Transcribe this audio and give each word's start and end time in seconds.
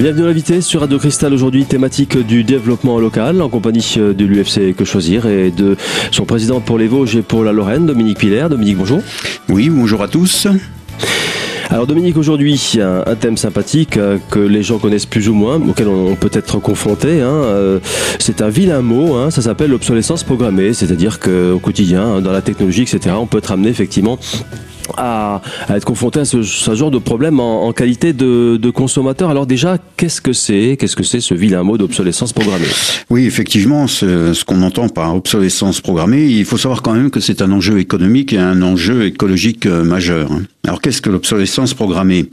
Bienvenue 0.00 0.22
à 0.22 0.26
l'invité 0.28 0.60
sur 0.60 0.82
Radio 0.82 0.96
Cristal 0.96 1.34
aujourd'hui, 1.34 1.64
thématique 1.64 2.16
du 2.16 2.44
développement 2.44 3.00
local 3.00 3.42
en 3.42 3.48
compagnie 3.48 3.96
de 3.96 4.24
l'UFC 4.24 4.72
Que 4.76 4.84
Choisir 4.84 5.26
et 5.26 5.50
de 5.50 5.76
son 6.12 6.24
président 6.24 6.60
pour 6.60 6.78
les 6.78 6.86
Vosges 6.86 7.16
et 7.16 7.22
pour 7.22 7.42
la 7.42 7.50
Lorraine, 7.50 7.84
Dominique 7.84 8.18
Piller. 8.18 8.46
Dominique, 8.48 8.76
bonjour. 8.76 9.00
Oui, 9.48 9.68
bonjour 9.70 10.00
à 10.00 10.06
tous. 10.06 10.46
Alors 11.68 11.88
Dominique, 11.88 12.16
aujourd'hui, 12.16 12.78
un, 12.80 13.02
un 13.06 13.14
thème 13.16 13.36
sympathique 13.36 13.96
euh, 13.96 14.18
que 14.30 14.38
les 14.38 14.62
gens 14.62 14.78
connaissent 14.78 15.04
plus 15.04 15.28
ou 15.28 15.34
moins, 15.34 15.60
auquel 15.60 15.88
on, 15.88 16.14
peut 16.14 16.30
être 16.32 16.60
confronté. 16.60 17.20
Hein, 17.20 17.26
euh, 17.26 17.80
c'est 18.20 18.40
un 18.40 18.50
vilain 18.50 18.82
mot, 18.82 19.16
hein, 19.16 19.32
ça 19.32 19.42
s'appelle 19.42 19.70
l'obsolescence 19.70 20.22
programmée, 20.22 20.74
c'est-à-dire 20.74 21.18
qu'au 21.18 21.58
quotidien, 21.58 22.02
hein, 22.02 22.20
dans 22.20 22.32
la 22.32 22.40
technologie, 22.40 22.82
etc., 22.82 23.16
on 23.18 23.26
peut 23.26 23.38
être 23.38 23.50
amené 23.50 23.68
effectivement 23.68 24.16
à, 24.96 25.42
être 25.70 25.84
confronté 25.84 26.20
à 26.20 26.24
ce, 26.24 26.42
genre 26.42 26.90
de 26.90 26.98
problème 26.98 27.40
en, 27.40 27.72
qualité 27.72 28.12
de, 28.12 28.70
consommateur. 28.70 29.30
Alors 29.30 29.46
déjà, 29.46 29.78
qu'est-ce 29.96 30.20
que 30.20 30.32
c'est 30.32 30.76
Qu'est-ce 30.78 30.96
que 30.96 31.02
c'est 31.02 31.20
ce 31.20 31.34
vilain 31.34 31.62
mot 31.62 31.78
d'obsolescence 31.78 32.32
programmée? 32.32 32.66
Oui, 33.10 33.24
effectivement, 33.26 33.86
ce, 33.86 34.44
qu'on 34.44 34.62
entend 34.62 34.88
par 34.88 35.14
obsolescence 35.14 35.80
programmée, 35.80 36.26
il 36.26 36.44
faut 36.44 36.58
savoir 36.58 36.82
quand 36.82 36.92
même 36.92 37.10
que 37.10 37.20
c'est 37.20 37.42
un 37.42 37.52
enjeu 37.52 37.78
économique 37.78 38.32
et 38.32 38.38
un 38.38 38.62
enjeu 38.62 39.06
écologique 39.06 39.66
euh, 39.66 39.84
majeur. 39.84 40.32
Hein. 40.32 40.42
Alors 40.64 40.80
qu'est-ce 40.80 41.00
que 41.00 41.10
l'obsolescence 41.10 41.74
programmée? 41.74 42.26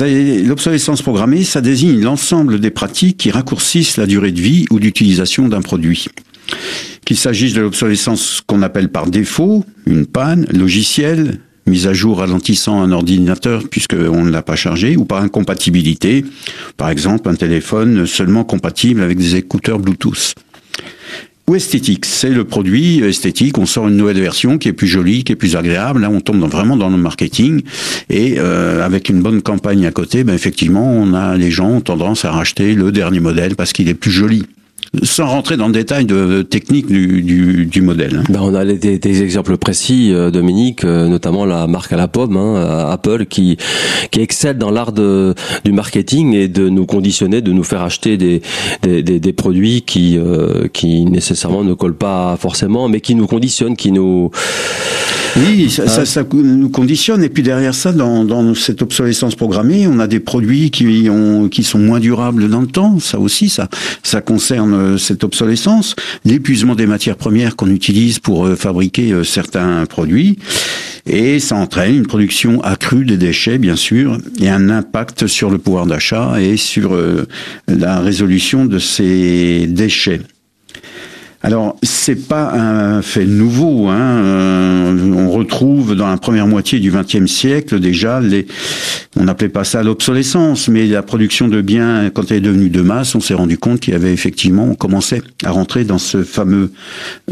L'obsolescence 0.00 1.02
programmée, 1.02 1.44
ça 1.44 1.60
désigne 1.60 2.00
l'ensemble 2.00 2.58
des 2.58 2.70
pratiques 2.70 3.18
qui 3.18 3.30
raccourcissent 3.30 3.98
la 3.98 4.06
durée 4.06 4.32
de 4.32 4.40
vie 4.40 4.64
ou 4.70 4.80
d'utilisation 4.80 5.48
d'un 5.48 5.60
produit 5.60 6.06
qu'il 7.04 7.16
s'agisse 7.16 7.54
de 7.54 7.60
l'obsolescence 7.60 8.42
qu'on 8.46 8.62
appelle 8.62 8.88
par 8.88 9.06
défaut, 9.06 9.64
une 9.86 10.06
panne, 10.06 10.46
logiciel, 10.52 11.40
mise 11.66 11.86
à 11.86 11.92
jour 11.92 12.18
ralentissant 12.18 12.82
un 12.82 12.92
ordinateur 12.92 13.68
puisqu'on 13.68 14.24
ne 14.24 14.30
l'a 14.30 14.42
pas 14.42 14.56
chargé, 14.56 14.96
ou 14.96 15.04
par 15.04 15.22
incompatibilité, 15.22 16.24
par 16.76 16.90
exemple 16.90 17.28
un 17.28 17.34
téléphone 17.34 18.06
seulement 18.06 18.44
compatible 18.44 19.02
avec 19.02 19.18
des 19.18 19.36
écouteurs 19.36 19.78
Bluetooth. 19.78 20.34
Ou 21.48 21.56
esthétique, 21.56 22.06
c'est 22.06 22.30
le 22.30 22.44
produit 22.44 23.00
esthétique, 23.00 23.58
on 23.58 23.66
sort 23.66 23.88
une 23.88 23.96
nouvelle 23.96 24.20
version 24.20 24.56
qui 24.56 24.68
est 24.68 24.72
plus 24.72 24.86
jolie, 24.86 25.24
qui 25.24 25.32
est 25.32 25.36
plus 25.36 25.56
agréable, 25.56 26.02
là 26.02 26.10
on 26.10 26.20
tombe 26.20 26.44
vraiment 26.48 26.76
dans 26.76 26.90
le 26.90 26.96
marketing, 26.96 27.62
et 28.08 28.36
euh, 28.38 28.84
avec 28.84 29.08
une 29.08 29.20
bonne 29.20 29.42
campagne 29.42 29.84
à 29.84 29.90
côté, 29.90 30.22
ben 30.22 30.34
effectivement 30.34 30.92
on 30.92 31.12
a 31.12 31.36
les 31.36 31.50
gens 31.50 31.70
ont 31.70 31.80
tendance 31.80 32.24
à 32.24 32.30
racheter 32.30 32.74
le 32.74 32.92
dernier 32.92 33.18
modèle 33.18 33.56
parce 33.56 33.72
qu'il 33.72 33.88
est 33.88 33.94
plus 33.94 34.12
joli 34.12 34.44
sans 35.02 35.26
rentrer 35.26 35.56
dans 35.56 35.68
le 35.68 35.72
détail 35.72 36.04
de 36.04 36.42
technique 36.42 36.86
du, 36.86 37.22
du, 37.22 37.66
du 37.66 37.80
modèle. 37.80 38.16
Hein. 38.16 38.24
Ben 38.28 38.40
on 38.42 38.54
a 38.54 38.64
des, 38.64 38.98
des, 38.98 39.22
exemples 39.22 39.56
précis, 39.56 40.12
euh, 40.12 40.30
Dominique, 40.30 40.84
euh, 40.84 41.06
notamment 41.06 41.44
la 41.44 41.68
marque 41.68 41.92
à 41.92 41.96
la 41.96 42.08
pomme, 42.08 42.36
hein, 42.36 42.88
Apple, 42.90 43.26
qui 43.26 43.56
qui 44.10 44.20
excelle 44.20 44.58
dans 44.58 44.70
l'art 44.70 44.92
du 44.92 45.72
marketing 45.72 46.34
et 46.34 46.48
de 46.48 46.68
nous 46.68 46.86
conditionner, 46.86 47.40
de 47.40 47.52
nous 47.52 47.62
faire 47.62 47.82
acheter 47.82 48.16
des 48.16 48.42
des, 48.82 49.02
des, 49.02 49.20
des 49.20 49.32
produits 49.32 49.82
qui 49.82 50.18
euh, 50.18 50.66
qui 50.72 51.04
nécessairement 51.04 51.62
ne 51.62 51.74
collent 51.74 51.96
pas 51.96 52.36
forcément, 52.36 52.88
mais 52.88 53.00
qui 53.00 53.14
nous 53.14 53.26
conditionnent, 53.28 53.76
qui 53.76 53.92
nous 53.92 54.30
oui, 55.36 55.70
ça, 55.70 55.86
ça, 55.86 56.04
ça, 56.04 56.24
nous 56.32 56.68
conditionne. 56.70 57.22
Et 57.22 57.28
puis 57.28 57.42
derrière 57.42 57.74
ça, 57.74 57.92
dans, 57.92 58.24
dans, 58.24 58.54
cette 58.54 58.82
obsolescence 58.82 59.34
programmée, 59.34 59.86
on 59.86 59.98
a 59.98 60.06
des 60.06 60.20
produits 60.20 60.70
qui, 60.70 61.08
ont, 61.10 61.48
qui 61.48 61.62
sont 61.62 61.78
moins 61.78 62.00
durables 62.00 62.48
dans 62.48 62.60
le 62.60 62.66
temps. 62.66 62.98
Ça 62.98 63.18
aussi, 63.18 63.48
ça, 63.48 63.68
ça 64.02 64.20
concerne 64.20 64.74
euh, 64.80 64.98
cette 64.98 65.24
obsolescence. 65.24 65.94
L'épuisement 66.24 66.74
des 66.74 66.86
matières 66.86 67.16
premières 67.16 67.56
qu'on 67.56 67.70
utilise 67.70 68.18
pour 68.18 68.46
euh, 68.46 68.56
fabriquer 68.56 69.12
euh, 69.12 69.24
certains 69.24 69.86
produits. 69.86 70.38
Et 71.06 71.38
ça 71.38 71.56
entraîne 71.56 71.94
une 71.94 72.06
production 72.06 72.62
accrue 72.62 73.04
des 73.04 73.16
déchets, 73.16 73.58
bien 73.58 73.76
sûr, 73.76 74.18
et 74.40 74.48
un 74.48 74.68
impact 74.68 75.26
sur 75.26 75.50
le 75.50 75.58
pouvoir 75.58 75.86
d'achat 75.86 76.40
et 76.40 76.56
sur 76.56 76.96
la 77.66 78.00
résolution 78.00 78.66
de 78.66 78.78
ces 78.78 79.66
déchets. 79.66 80.20
Alors, 81.42 81.76
c'est 81.82 82.28
pas 82.28 82.52
un 82.52 83.00
fait 83.00 83.24
nouveau. 83.24 83.88
Hein. 83.88 83.96
Euh, 83.96 85.12
on 85.14 85.30
retrouve 85.30 85.94
dans 85.94 86.08
la 86.08 86.18
première 86.18 86.46
moitié 86.46 86.80
du 86.80 86.90
XXe 86.90 87.30
siècle 87.30 87.80
déjà 87.80 88.20
les, 88.20 88.46
on 89.18 89.24
n'appelait 89.24 89.48
pas 89.48 89.64
ça 89.64 89.82
l'obsolescence, 89.82 90.68
mais 90.68 90.86
la 90.86 91.02
production 91.02 91.48
de 91.48 91.62
biens 91.62 92.10
quand 92.10 92.30
elle 92.30 92.38
est 92.38 92.42
devenue 92.42 92.68
de 92.68 92.82
masse, 92.82 93.14
on 93.14 93.20
s'est 93.20 93.34
rendu 93.34 93.56
compte 93.56 93.80
qu'il 93.80 93.94
y 93.94 93.96
avait 93.96 94.12
effectivement, 94.12 94.64
on 94.70 94.74
commençait 94.74 95.22
à 95.42 95.50
rentrer 95.50 95.84
dans 95.84 95.96
ce 95.98 96.24
fameux 96.24 96.72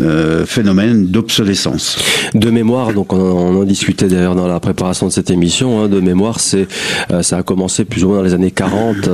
euh, 0.01 0.47
phénomène 0.47 1.07
d'obsolescence. 1.07 1.99
De 2.33 2.51
mémoire, 2.51 2.95
donc 2.95 3.13
on, 3.13 3.61
en 3.61 3.65
discutait 3.65 4.09
d'ailleurs 4.09 4.35
dans 4.35 4.49
la 4.49 4.61
préparation 4.61 5.07
de 5.07 5.13
cette 5.13 5.31
émission. 5.31 5.83
Hein, 5.83 5.89
de 5.89 6.01
mémoire, 6.01 6.41
c'est 6.41 6.67
euh, 7.11 7.23
ça 7.23 7.39
a 7.39 7.43
commencé 7.43 7.85
plus 7.85 8.05
ou 8.05 8.09
moins 8.09 8.19
dans 8.19 8.25
les 8.25 8.35
années 8.35 8.53
40 8.53 9.09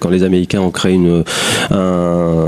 quand 0.00 0.08
les 0.08 0.22
Américains 0.22 0.60
ont 0.60 0.70
créé 0.70 0.94
une 0.94 1.22
un, 1.70 2.46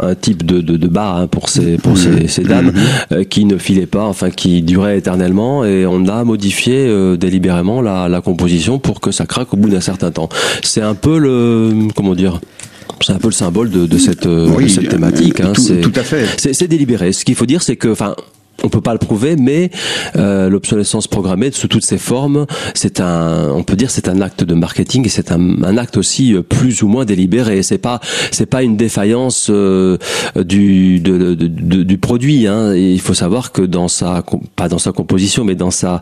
un 0.00 0.14
type 0.16 0.44
de, 0.44 0.60
de 0.60 0.79
de 0.80 0.88
bas 0.88 1.16
hein, 1.16 1.26
pour 1.28 1.48
ces 1.48 1.76
pour 1.76 1.96
ces, 1.96 2.26
ces 2.26 2.42
dames 2.42 2.70
mm-hmm. 2.70 3.12
euh, 3.12 3.24
qui 3.24 3.44
ne 3.44 3.56
filaient 3.58 3.86
pas, 3.86 4.04
enfin 4.04 4.30
qui 4.30 4.62
duraient 4.62 4.98
éternellement, 4.98 5.64
et 5.64 5.86
on 5.86 6.08
a 6.08 6.24
modifié 6.24 6.86
euh, 6.88 7.16
délibérément 7.16 7.80
la, 7.82 8.08
la 8.08 8.20
composition 8.20 8.78
pour 8.78 9.00
que 9.00 9.12
ça 9.12 9.26
craque 9.26 9.54
au 9.54 9.56
bout 9.56 9.68
d'un 9.68 9.80
certain 9.80 10.10
temps. 10.10 10.28
C'est 10.62 10.82
un 10.82 10.94
peu 10.94 11.18
le 11.18 11.88
comment 11.94 12.14
dire 12.14 12.40
c'est 13.02 13.12
un 13.12 13.18
peu 13.18 13.28
le 13.28 13.32
symbole 13.32 13.70
de, 13.70 13.86
de 13.86 13.98
cette, 13.98 14.26
euh, 14.26 14.60
de 14.60 14.68
cette 14.68 14.88
thématique. 14.88 15.40
Hein, 15.40 15.52
tout, 15.54 15.90
tout, 15.90 15.98
à 15.98 16.02
fait. 16.02 16.26
C'est 16.36 16.68
délibéré. 16.68 17.12
Ce 17.12 17.24
qu'il 17.24 17.34
faut 17.34 17.46
dire, 17.46 17.62
c'est 17.62 17.76
que, 17.76 17.88
enfin, 17.88 18.14
on 18.64 18.68
peut 18.68 18.80
pas 18.80 18.92
le 18.92 18.98
prouver, 18.98 19.36
mais 19.36 19.70
euh, 20.16 20.48
l'obsolescence 20.48 21.06
programmée 21.06 21.50
sous 21.52 21.68
toutes 21.68 21.84
ses 21.84 21.98
formes, 21.98 22.46
c'est 22.74 23.00
un, 23.00 23.50
on 23.54 23.62
peut 23.62 23.76
dire, 23.76 23.90
c'est 23.90 24.08
un 24.08 24.20
acte 24.20 24.44
de 24.44 24.54
marketing 24.54 25.06
et 25.06 25.08
c'est 25.08 25.32
un, 25.32 25.62
un, 25.62 25.76
acte 25.76 25.96
aussi 25.96 26.34
euh, 26.34 26.42
plus 26.42 26.82
ou 26.82 26.88
moins 26.88 27.04
délibéré. 27.04 27.62
C'est 27.62 27.78
pas, 27.78 28.00
c'est 28.30 28.46
pas 28.46 28.62
une 28.62 28.76
défaillance 28.76 29.48
euh, 29.50 29.96
du 30.36 31.00
de, 31.00 31.34
de, 31.34 31.46
de, 31.46 31.82
du 31.82 31.98
produit. 31.98 32.46
Hein. 32.46 32.74
Et 32.74 32.92
il 32.92 33.00
faut 33.00 33.14
savoir 33.14 33.52
que 33.52 33.62
dans 33.62 33.88
sa, 33.88 34.22
pas 34.56 34.68
dans 34.68 34.78
sa 34.78 34.92
composition, 34.92 35.44
mais 35.44 35.54
dans 35.54 35.70
sa, 35.70 36.00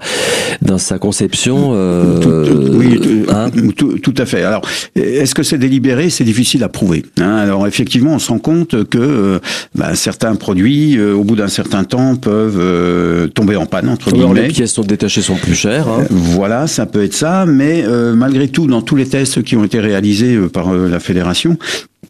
dans 0.62 0.78
sa 0.78 0.98
conception. 0.98 1.72
Euh, 1.74 2.20
tout, 2.20 2.78
oui, 2.78 3.24
hein 3.28 3.50
tout, 3.76 3.98
tout, 3.98 4.14
à 4.16 4.26
fait. 4.26 4.42
Alors, 4.42 4.62
est-ce 4.94 5.34
que 5.34 5.42
c'est 5.42 5.58
délibéré? 5.58 6.10
C'est 6.10 6.24
difficile 6.24 6.64
à 6.64 6.68
prouver. 6.68 7.04
Hein. 7.20 7.36
Alors, 7.36 7.66
effectivement, 7.66 8.14
on 8.14 8.18
se 8.18 8.30
rend 8.30 8.38
compte 8.38 8.84
que 8.84 9.40
bah, 9.74 9.94
certains 9.94 10.34
produits, 10.36 11.00
au 11.00 11.24
bout 11.24 11.36
d'un 11.36 11.48
certain 11.48 11.84
temps, 11.84 12.16
peuvent 12.16 12.47
euh, 12.56 13.26
tomber 13.28 13.56
en 13.56 13.66
panne 13.66 13.88
entre 13.88 14.10
guillemets. 14.10 14.42
les 14.42 14.48
pièces 14.48 14.72
sont 14.72 14.82
détachées 14.82 15.22
sont 15.22 15.36
plus 15.36 15.54
chères. 15.54 15.88
Hein. 15.88 16.06
Voilà, 16.10 16.66
ça 16.66 16.86
peut 16.86 17.02
être 17.02 17.14
ça, 17.14 17.46
mais 17.46 17.84
euh, 17.84 18.14
malgré 18.14 18.48
tout, 18.48 18.66
dans 18.66 18.82
tous 18.82 18.96
les 18.96 19.06
tests 19.06 19.42
qui 19.42 19.56
ont 19.56 19.64
été 19.64 19.80
réalisés 19.80 20.34
euh, 20.34 20.48
par 20.48 20.72
la 20.72 21.00
fédération, 21.00 21.58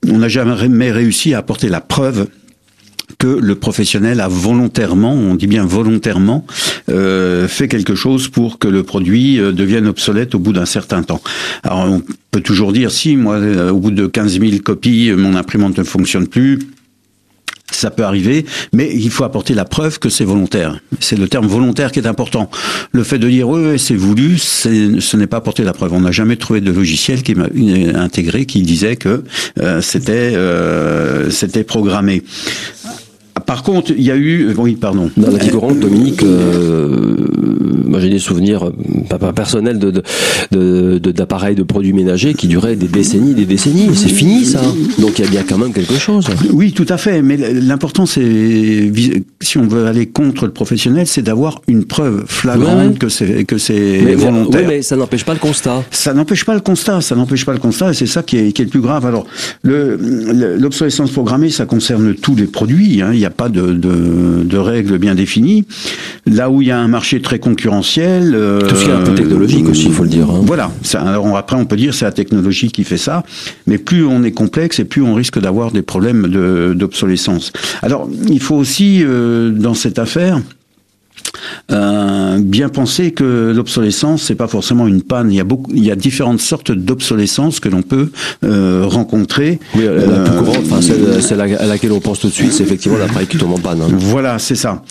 on 0.08 0.18
n'a 0.18 0.28
jamais 0.28 0.90
réussi 0.90 1.34
à 1.34 1.38
apporter 1.38 1.68
la 1.68 1.80
preuve 1.80 2.26
que 3.18 3.26
le 3.26 3.54
professionnel 3.54 4.20
a 4.20 4.28
volontairement, 4.28 5.12
on 5.12 5.34
dit 5.34 5.48
bien 5.48 5.64
volontairement, 5.64 6.46
fait 6.86 7.66
quelque 7.68 7.96
chose 7.96 8.28
pour 8.28 8.58
que 8.58 8.68
le 8.68 8.84
produit 8.84 9.38
devienne 9.38 9.88
obsolète 9.88 10.36
au 10.36 10.38
bout 10.38 10.52
d'un 10.52 10.66
certain 10.66 11.02
temps. 11.02 11.20
Alors 11.64 11.86
on 11.90 12.02
peut 12.30 12.42
toujours 12.42 12.72
dire 12.72 12.92
si 12.92 13.16
moi 13.16 13.40
au 13.72 13.78
bout 13.78 13.90
de 13.90 14.06
15 14.06 14.38
000 14.38 14.58
copies 14.62 15.10
mon 15.16 15.34
imprimante 15.34 15.78
ne 15.78 15.84
fonctionne 15.84 16.28
plus, 16.28 16.60
ça 17.78 17.90
peut 17.90 18.04
arriver, 18.04 18.44
mais 18.72 18.90
il 18.92 19.10
faut 19.10 19.24
apporter 19.24 19.54
la 19.54 19.64
preuve 19.64 19.98
que 19.98 20.08
c'est 20.08 20.24
volontaire. 20.24 20.78
C'est 21.00 21.18
le 21.18 21.28
terme 21.28 21.46
volontaire 21.46 21.92
qui 21.92 22.00
est 22.00 22.06
important. 22.06 22.50
Le 22.92 23.04
fait 23.04 23.18
de 23.18 23.28
dire 23.28 23.48
oui, 23.48 23.78
c'est 23.78 23.94
voulu, 23.94 24.38
ce 24.38 25.16
n'est 25.16 25.26
pas 25.26 25.38
apporter 25.38 25.64
la 25.64 25.72
preuve. 25.72 25.92
On 25.92 26.00
n'a 26.00 26.12
jamais 26.12 26.36
trouvé 26.36 26.60
de 26.60 26.72
logiciel 26.72 27.22
qui 27.22 27.34
m'a 27.34 27.46
intégré 27.94 28.46
qui 28.46 28.62
disait 28.62 28.96
que 28.96 29.24
euh, 29.60 29.80
c'était 29.80 30.32
euh, 30.34 31.30
c'était 31.30 31.64
programmé. 31.64 32.22
Par 33.48 33.62
contre, 33.62 33.92
il 33.96 34.02
y 34.02 34.10
a 34.10 34.16
eu, 34.16 34.52
oui, 34.58 34.74
pardon. 34.74 35.10
Dans 35.16 35.30
la 35.30 35.38
vie 35.38 35.48
courante, 35.48 35.80
Dominique, 35.80 36.22
euh, 36.22 37.16
moi 37.86 37.98
j'ai 37.98 38.10
des 38.10 38.18
souvenirs 38.18 38.64
euh, 38.66 38.72
pas, 39.08 39.32
personnels 39.32 39.78
de, 39.78 40.98
d'appareils 40.98 41.54
de, 41.54 41.62
produits 41.62 41.94
ménagers 41.94 42.34
qui 42.34 42.46
duraient 42.46 42.76
des 42.76 42.88
décennies, 42.88 43.32
des 43.32 43.46
décennies. 43.46 43.88
C'est 43.94 44.10
fini 44.10 44.44
ça. 44.44 44.60
Donc 44.98 45.18
il 45.18 45.24
y 45.24 45.28
a 45.28 45.30
bien 45.30 45.44
quand 45.48 45.56
même 45.56 45.72
quelque 45.72 45.94
chose. 45.94 46.26
Oui, 46.52 46.72
tout 46.72 46.84
à 46.90 46.98
fait. 46.98 47.22
Mais 47.22 47.38
l'important, 47.38 48.04
c'est 48.04 48.92
si 49.40 49.56
on 49.56 49.66
veut 49.66 49.86
aller 49.86 50.04
contre 50.04 50.44
le 50.44 50.52
professionnel, 50.52 51.06
c'est 51.06 51.22
d'avoir 51.22 51.62
une 51.68 51.86
preuve 51.86 52.24
flagrante 52.26 52.98
que 52.98 53.08
c'est 53.08 53.44
que 53.44 53.56
c'est 53.56 54.14
volontaire. 54.14 54.60
Oui, 54.60 54.66
mais 54.68 54.82
ça 54.82 54.96
n'empêche 54.96 55.24
pas 55.24 55.32
le 55.32 55.40
constat. 55.40 55.84
Ça 55.90 56.12
n'empêche 56.12 56.44
pas 56.44 56.54
le 56.54 56.60
constat. 56.60 57.00
Ça 57.00 57.16
n'empêche 57.16 57.46
pas 57.46 57.54
le 57.54 57.60
constat, 57.60 57.92
et 57.92 57.94
c'est 57.94 58.04
ça 58.04 58.22
qui 58.22 58.36
est, 58.36 58.52
qui 58.52 58.60
est 58.60 58.66
le 58.66 58.70
plus 58.70 58.82
grave. 58.82 59.06
Alors, 59.06 59.26
l'obsolescence 59.62 61.12
programmée, 61.12 61.48
ça 61.48 61.64
concerne 61.64 62.14
tous 62.14 62.36
les 62.36 62.44
produits. 62.44 63.00
Hein. 63.00 63.12
Il 63.14 63.18
n'y 63.20 63.24
a 63.24 63.37
pas 63.38 63.48
de, 63.48 63.72
de, 63.72 64.42
de 64.44 64.58
règles 64.58 64.98
bien 64.98 65.14
définies. 65.14 65.64
Là 66.26 66.50
où 66.50 66.60
il 66.60 66.68
y 66.68 66.70
a 66.72 66.78
un 66.78 66.88
marché 66.88 67.22
très 67.22 67.38
concurrentiel 67.38 68.34
euh, 68.34 68.60
Tout 68.60 68.74
ce 68.74 68.84
qui 68.84 68.90
est 68.90 68.94
un 68.94 69.02
peu 69.02 69.14
technologique 69.14 69.68
aussi, 69.68 69.86
il 69.86 69.92
faut 69.92 70.02
le 70.02 70.08
dire. 70.10 70.28
Hein. 70.28 70.42
Voilà. 70.44 70.70
alors 70.94 71.36
après, 71.36 71.56
on 71.56 71.64
peut 71.64 71.76
dire 71.76 71.94
c'est 71.94 72.04
la 72.04 72.12
technologie 72.12 72.70
qui 72.70 72.82
fait 72.82 72.98
ça, 72.98 73.22
mais 73.66 73.78
plus 73.78 74.04
on 74.04 74.24
est 74.24 74.32
complexe 74.32 74.80
et 74.80 74.84
plus 74.84 75.02
on 75.02 75.14
risque 75.14 75.38
d'avoir 75.40 75.70
des 75.70 75.82
problèmes 75.82 76.26
d'obsolescence. 76.74 77.52
Alors, 77.82 78.08
il 78.28 78.40
faut 78.40 78.56
aussi, 78.56 79.04
euh, 79.04 79.50
dans 79.50 79.74
cette 79.74 80.00
affaire, 80.00 80.40
euh, 81.70 82.38
bien 82.40 82.70
penser 82.70 83.10
que 83.12 83.52
l'obsolescence 83.54 84.22
c'est 84.22 84.34
pas 84.34 84.48
forcément 84.48 84.86
une 84.86 85.02
panne. 85.02 85.30
Il 85.30 85.36
y 85.36 85.40
a 85.40 85.44
beaucoup, 85.44 85.70
il 85.74 85.84
y 85.84 85.90
a 85.90 85.96
différentes 85.96 86.40
sortes 86.40 86.72
d'obsolescence 86.72 87.60
que 87.60 87.68
l'on 87.68 87.82
peut 87.82 88.10
euh, 88.44 88.84
rencontrer. 88.86 89.58
Oui, 89.74 89.84
la, 89.84 89.92
plus 89.92 90.02
euh, 90.02 90.38
courante, 90.38 90.64
enfin, 90.70 90.80
celle, 90.80 91.40
à 91.40 91.66
laquelle 91.66 91.92
on 91.92 92.00
pense 92.00 92.20
tout 92.20 92.28
de 92.28 92.32
suite, 92.32 92.52
c'est 92.52 92.62
effectivement 92.62 92.98
l'appareil 92.98 93.26
qui 93.26 93.36
tombe 93.36 93.52
en 93.52 93.58
panne. 93.58 93.82
Hein. 93.82 93.88
Voilà, 93.92 94.38
c'est 94.38 94.54
ça. 94.54 94.82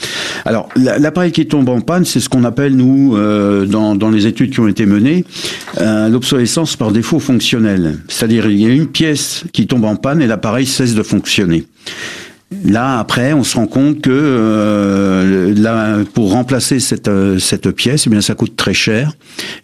Alors 0.46 0.70
l'appareil 0.76 1.32
qui 1.32 1.48
tombe 1.48 1.70
en 1.70 1.82
panne, 1.82 2.06
c'est 2.06 2.20
ce 2.20 2.30
qu'on 2.30 2.44
appelle 2.44 2.76
nous 2.76 3.16
euh, 3.16 3.66
dans, 3.66 3.96
dans 3.96 4.10
les 4.10 4.28
études 4.28 4.52
qui 4.52 4.60
ont 4.60 4.68
été 4.68 4.86
menées 4.86 5.26
l'obsolescence 5.80 6.76
par 6.76 6.92
défaut 6.92 7.20
fonctionnel. 7.20 8.00
C'est-à-dire 8.08 8.50
il 8.50 8.62
y 8.62 8.66
a 8.66 8.70
une 8.70 8.88
pièce 8.88 9.44
qui 9.52 9.68
tombe 9.68 9.86
en 9.86 9.96
panne 9.96 10.22
et 10.22 10.28
l'appareil 10.28 10.66
cesse 10.66 10.96
de 10.96 11.04
fonctionner. 11.04 11.66
Là, 12.64 13.00
après, 13.00 13.34
on 13.34 13.44
se 13.44 13.58
rend 13.58 13.68
compte 13.68 14.00
que 14.00 14.10
euh, 14.10 15.54
là, 15.54 15.98
pour 16.14 16.32
remplacer 16.32 16.80
cette, 16.80 17.10
euh, 17.10 17.40
cette 17.40 17.70
pièce, 17.72 18.06
eh 18.08 18.10
bien, 18.10 18.22
ça 18.22 18.36
coûte 18.36 18.56
très 18.56 18.74
cher. 18.74 19.12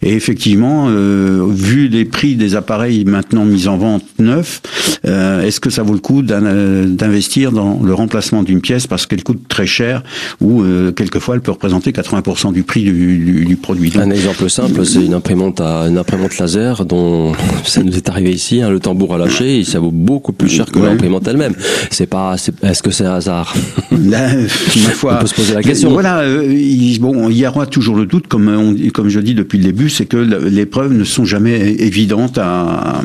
Et 0.02 0.12
effectivement, 0.12 0.86
euh, 0.88 1.46
vu 1.48 1.88
les 1.88 2.04
prix 2.04 2.36
des 2.36 2.56
appareils 2.56 3.06
maintenant 3.06 3.46
mis 3.46 3.68
en 3.68 3.78
vente 3.78 4.04
neufs, 4.18 4.60
euh, 5.06 5.42
est-ce 5.42 5.60
que 5.60 5.70
ça 5.70 5.82
vaut 5.82 5.94
le 5.94 5.98
coup 5.98 6.22
d'investir 6.22 7.52
dans 7.52 7.80
le 7.82 7.94
remplacement 7.94 8.42
d'une 8.42 8.60
pièce 8.60 8.86
parce 8.86 9.06
qu'elle 9.06 9.22
coûte 9.22 9.48
très 9.48 9.66
cher 9.66 10.02
ou 10.40 10.62
euh, 10.62 10.92
quelquefois 10.92 11.34
elle 11.34 11.40
peut 11.40 11.52
représenter 11.52 11.90
80% 11.92 12.52
du 12.52 12.62
prix 12.62 12.82
du, 12.84 13.44
du, 13.46 13.56
produit? 13.56 13.92
Un 13.96 14.10
exemple 14.10 14.48
simple, 14.48 14.84
c'est 14.84 15.04
une 15.04 15.14
imprimante 15.14 15.60
à 15.60 15.86
une 15.88 15.98
imprimante 15.98 16.38
laser 16.38 16.84
dont 16.84 17.32
ça 17.64 17.82
nous 17.82 17.96
est 17.96 18.08
arrivé 18.08 18.30
ici, 18.30 18.62
hein, 18.62 18.70
le 18.70 18.80
tambour 18.80 19.14
à 19.14 19.18
lâcher, 19.18 19.60
et 19.60 19.64
ça 19.64 19.78
vaut 19.78 19.90
beaucoup 19.90 20.32
plus 20.32 20.48
cher 20.48 20.66
que 20.66 20.78
l'imprimante 20.78 21.26
elle-même. 21.28 21.54
C'est 21.90 22.06
pas, 22.06 22.36
est-ce 22.74 22.82
que 22.82 22.90
c'est 22.90 23.06
un 23.06 23.14
hasard 23.14 23.54
Là, 23.92 24.30
on 24.32 25.16
peut 25.16 25.26
se 25.28 25.34
poser 25.34 25.54
la 25.54 25.62
question. 25.62 25.90
Voilà, 25.92 26.18
euh, 26.22 26.44
il, 26.44 26.98
bon, 26.98 27.28
il 27.28 27.36
y 27.36 27.46
aura 27.46 27.66
toujours 27.66 27.94
le 27.94 28.04
doute, 28.04 28.26
comme 28.26 28.48
on, 28.48 28.74
comme 28.90 29.08
je 29.08 29.20
dis 29.20 29.34
depuis 29.34 29.58
le 29.58 29.64
début, 29.64 29.88
c'est 29.88 30.06
que 30.06 30.16
les 30.16 30.66
preuves 30.66 30.92
ne 30.92 31.04
sont 31.04 31.24
jamais 31.24 31.56
évidentes 31.78 32.36
à, 32.36 33.00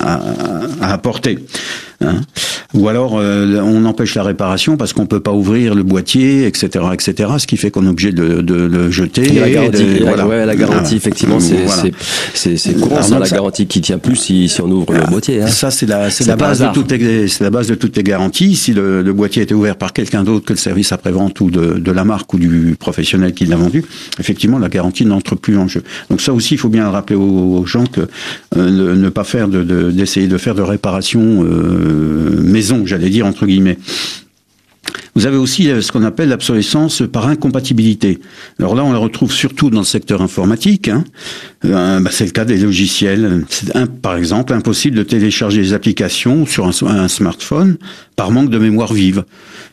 à, 0.00 0.20
à 0.80 0.92
apporter. 0.92 1.38
Hein. 2.02 2.20
Ou 2.74 2.88
alors 2.88 3.18
euh, 3.18 3.60
on 3.60 3.84
empêche 3.84 4.14
la 4.14 4.22
réparation 4.22 4.76
parce 4.76 4.92
qu'on 4.92 5.06
peut 5.06 5.20
pas 5.20 5.32
ouvrir 5.32 5.74
le 5.74 5.82
boîtier, 5.82 6.46
etc., 6.46 6.84
etc. 6.92 7.30
Ce 7.38 7.46
qui 7.46 7.56
fait 7.56 7.70
qu'on 7.70 7.84
est 7.84 7.90
obligé 7.90 8.12
de, 8.12 8.40
de, 8.40 8.54
le 8.54 8.90
jeter. 8.90 9.30
la 9.30 9.50
garantie, 9.50 9.98
voilà. 10.00 10.26
ouais, 10.26 10.46
la 10.46 10.56
garantie 10.56 10.96
effectivement, 10.96 11.38
c'est 11.38 11.66
c'est 12.34 12.56
c'est 12.56 12.80
courant 12.80 13.02
ça, 13.02 13.18
la 13.18 13.28
garantie 13.28 13.66
qui 13.66 13.80
tient 13.82 13.98
plus 13.98 14.16
si, 14.16 14.48
si 14.48 14.60
on 14.62 14.70
ouvre 14.70 14.94
le 14.94 15.00
ah, 15.04 15.10
boîtier. 15.10 15.42
Hein. 15.42 15.48
Ça 15.48 15.70
c'est 15.70 15.86
la 15.86 16.08
c'est 16.10 16.26
la 16.26 16.36
base 16.36 16.60
de 16.60 16.68
toutes 16.72 16.92
les 16.92 17.28
c'est 17.28 17.44
la 17.44 17.50
base 17.50 17.66
de 17.66 17.74
toutes 17.74 17.96
les 17.96 18.02
garanties. 18.02 18.56
Si 18.56 18.72
le, 18.72 19.02
le 19.02 19.12
boîtier 19.12 19.42
était 19.42 19.54
ouvert 19.54 19.76
par 19.76 19.92
quelqu'un 19.92 20.24
d'autre 20.24 20.46
que 20.46 20.54
le 20.54 20.58
service 20.58 20.92
après 20.92 21.12
vente 21.12 21.40
ou 21.40 21.50
de, 21.50 21.78
de 21.78 21.92
la 21.92 22.04
marque 22.04 22.32
ou 22.32 22.38
du 22.38 22.76
professionnel 22.78 23.34
qui 23.34 23.44
l'a 23.44 23.56
vendu, 23.56 23.84
effectivement 24.18 24.58
la 24.58 24.68
garantie 24.68 25.04
n'entre 25.04 25.34
plus 25.34 25.58
en 25.58 25.68
jeu. 25.68 25.82
Donc 26.08 26.22
ça 26.22 26.32
aussi 26.32 26.54
il 26.54 26.58
faut 26.58 26.70
bien 26.70 26.90
rappeler 26.90 27.16
aux, 27.16 27.64
gens 27.66 27.86
que 27.86 28.08
euh, 28.56 28.96
ne, 28.96 29.08
pas 29.08 29.24
faire 29.24 29.48
de 29.48 29.62
d'essayer 29.90 30.26
de, 30.26 30.38
faire 30.38 30.54
de 30.54 30.62
réparation 30.62 31.44
euh, 31.44 31.91
maison, 31.92 32.86
j'allais 32.86 33.10
dire 33.10 33.26
entre 33.26 33.46
guillemets. 33.46 33.78
Vous 35.14 35.26
avez 35.26 35.36
aussi 35.36 35.70
euh, 35.70 35.82
ce 35.82 35.92
qu'on 35.92 36.04
appelle 36.04 36.30
l'obsolescence 36.30 37.02
par 37.10 37.26
incompatibilité. 37.26 38.18
Alors 38.58 38.74
là, 38.74 38.82
on 38.82 38.92
la 38.92 38.98
retrouve 38.98 39.30
surtout 39.30 39.68
dans 39.68 39.80
le 39.80 39.86
secteur 39.86 40.22
informatique. 40.22 40.88
Hein. 40.88 41.04
Euh, 41.66 42.00
bah, 42.00 42.10
c'est 42.10 42.24
le 42.24 42.30
cas 42.30 42.46
des 42.46 42.56
logiciels. 42.56 43.44
C'est 43.50 43.72
par 44.00 44.16
exemple 44.16 44.54
impossible 44.54 44.96
de 44.96 45.02
télécharger 45.02 45.60
des 45.60 45.74
applications 45.74 46.46
sur 46.46 46.66
un, 46.66 47.08
smartphone 47.08 47.76
par 48.16 48.30
manque 48.30 48.48
de 48.48 48.58
mémoire 48.58 48.94
vive. 48.94 49.24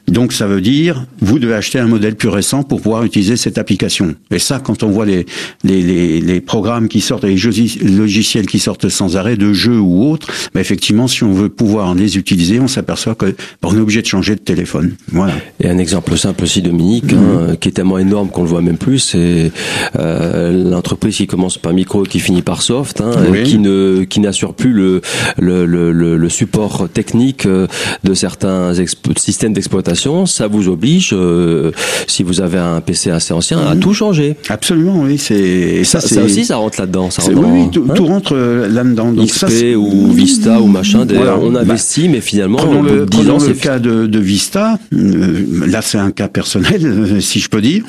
Donc 0.07 0.33
ça 0.33 0.47
veut 0.47 0.61
dire, 0.61 1.05
vous 1.21 1.39
devez 1.39 1.53
acheter 1.53 1.79
un 1.79 1.87
modèle 1.87 2.15
plus 2.15 2.29
récent 2.29 2.63
pour 2.63 2.81
pouvoir 2.81 3.03
utiliser 3.03 3.37
cette 3.37 3.57
application. 3.57 4.15
Et 4.31 4.39
ça, 4.39 4.59
quand 4.59 4.83
on 4.83 4.89
voit 4.89 5.05
les, 5.05 5.25
les, 5.63 5.81
les, 5.81 6.21
les 6.21 6.41
programmes 6.41 6.87
qui 6.87 6.99
sortent, 6.99 7.23
les 7.23 7.35
logiciels 7.35 8.47
qui 8.47 8.59
sortent 8.59 8.89
sans 8.89 9.17
arrêt, 9.17 9.37
de 9.37 9.53
jeux 9.53 9.79
ou 9.79 10.09
autres, 10.09 10.27
bah 10.53 10.61
effectivement, 10.61 11.07
si 11.07 11.23
on 11.23 11.31
veut 11.31 11.49
pouvoir 11.49 11.93
les 11.93 12.17
utiliser, 12.17 12.59
on 12.59 12.67
s'aperçoit 12.67 13.15
qu'on 13.15 13.33
bah, 13.61 13.69
est 13.71 13.79
obligé 13.79 14.01
de 14.01 14.07
changer 14.07 14.35
de 14.35 14.41
téléphone. 14.41 14.95
Voilà. 15.11 15.28
Et 15.59 15.69
un 15.69 15.77
exemple 15.77 16.17
simple 16.17 16.43
aussi, 16.43 16.61
Dominique, 16.61 17.13
hein, 17.13 17.55
qui 17.59 17.69
est 17.69 17.73
tellement 17.73 17.97
énorme 17.97 18.29
qu'on 18.29 18.43
le 18.43 18.49
voit 18.49 18.61
même 18.61 18.77
plus, 18.77 18.99
c'est 18.99 19.51
euh, 19.97 20.69
l'entreprise 20.69 21.17
qui 21.17 21.27
commence 21.27 21.57
par 21.57 21.73
micro 21.73 22.05
et 22.05 22.07
qui 22.07 22.19
finit 22.19 22.41
par 22.41 22.61
soft, 22.61 23.01
hein, 23.01 23.11
qui 23.43 23.57
ne 23.59 24.03
qui 24.03 24.19
n'assure 24.19 24.53
plus 24.53 24.71
le 24.71 25.01
le, 25.37 25.65
le, 25.65 25.91
le 25.91 26.29
support 26.29 26.87
technique 26.93 27.45
euh, 27.45 27.67
de 28.03 28.13
certains 28.13 28.73
systèmes 29.17 29.53
d'exploitation 29.53 30.25
ça 30.25 30.47
vous 30.47 30.69
oblige, 30.69 31.11
euh, 31.13 31.71
si 32.07 32.23
vous 32.23 32.41
avez 32.41 32.57
un 32.57 32.81
PC 32.81 33.11
assez 33.11 33.33
ancien, 33.33 33.59
à 33.59 33.75
tout 33.75 33.93
changer. 33.93 34.35
Absolument, 34.49 35.01
oui. 35.01 35.17
C'est 35.17 35.83
ça, 35.83 35.99
ça, 35.99 36.23
aussi, 36.23 36.45
ça 36.45 36.57
rentre 36.57 36.79
là-dedans. 36.79 37.09
oui, 37.27 37.33
oui, 37.35 37.69
tout, 37.71 37.85
hein 37.89 37.93
rentre 38.07 38.35
euh, 38.35 38.67
là-dedans. 38.67 39.11
Donc 39.11 39.27
XP 39.27 39.75
ou 39.75 40.11
Vista 40.11 40.61
ou 40.61 40.67
machin. 40.67 41.05
On 41.41 41.51
bah, 41.51 41.61
investit, 41.61 42.09
mais 42.09 42.21
finalement, 42.21 42.57
prenons 42.57 42.81
le, 42.81 43.05
le 43.05 43.53
cas 43.53 43.79
de, 43.79 44.07
de 44.07 44.19
Vista. 44.19 44.79
Euh, 45.19 45.67
là, 45.67 45.81
c'est 45.81 45.97
un 45.97 46.11
cas 46.11 46.27
personnel, 46.27 47.17
si 47.21 47.39
je 47.39 47.49
peux 47.49 47.61
dire, 47.61 47.83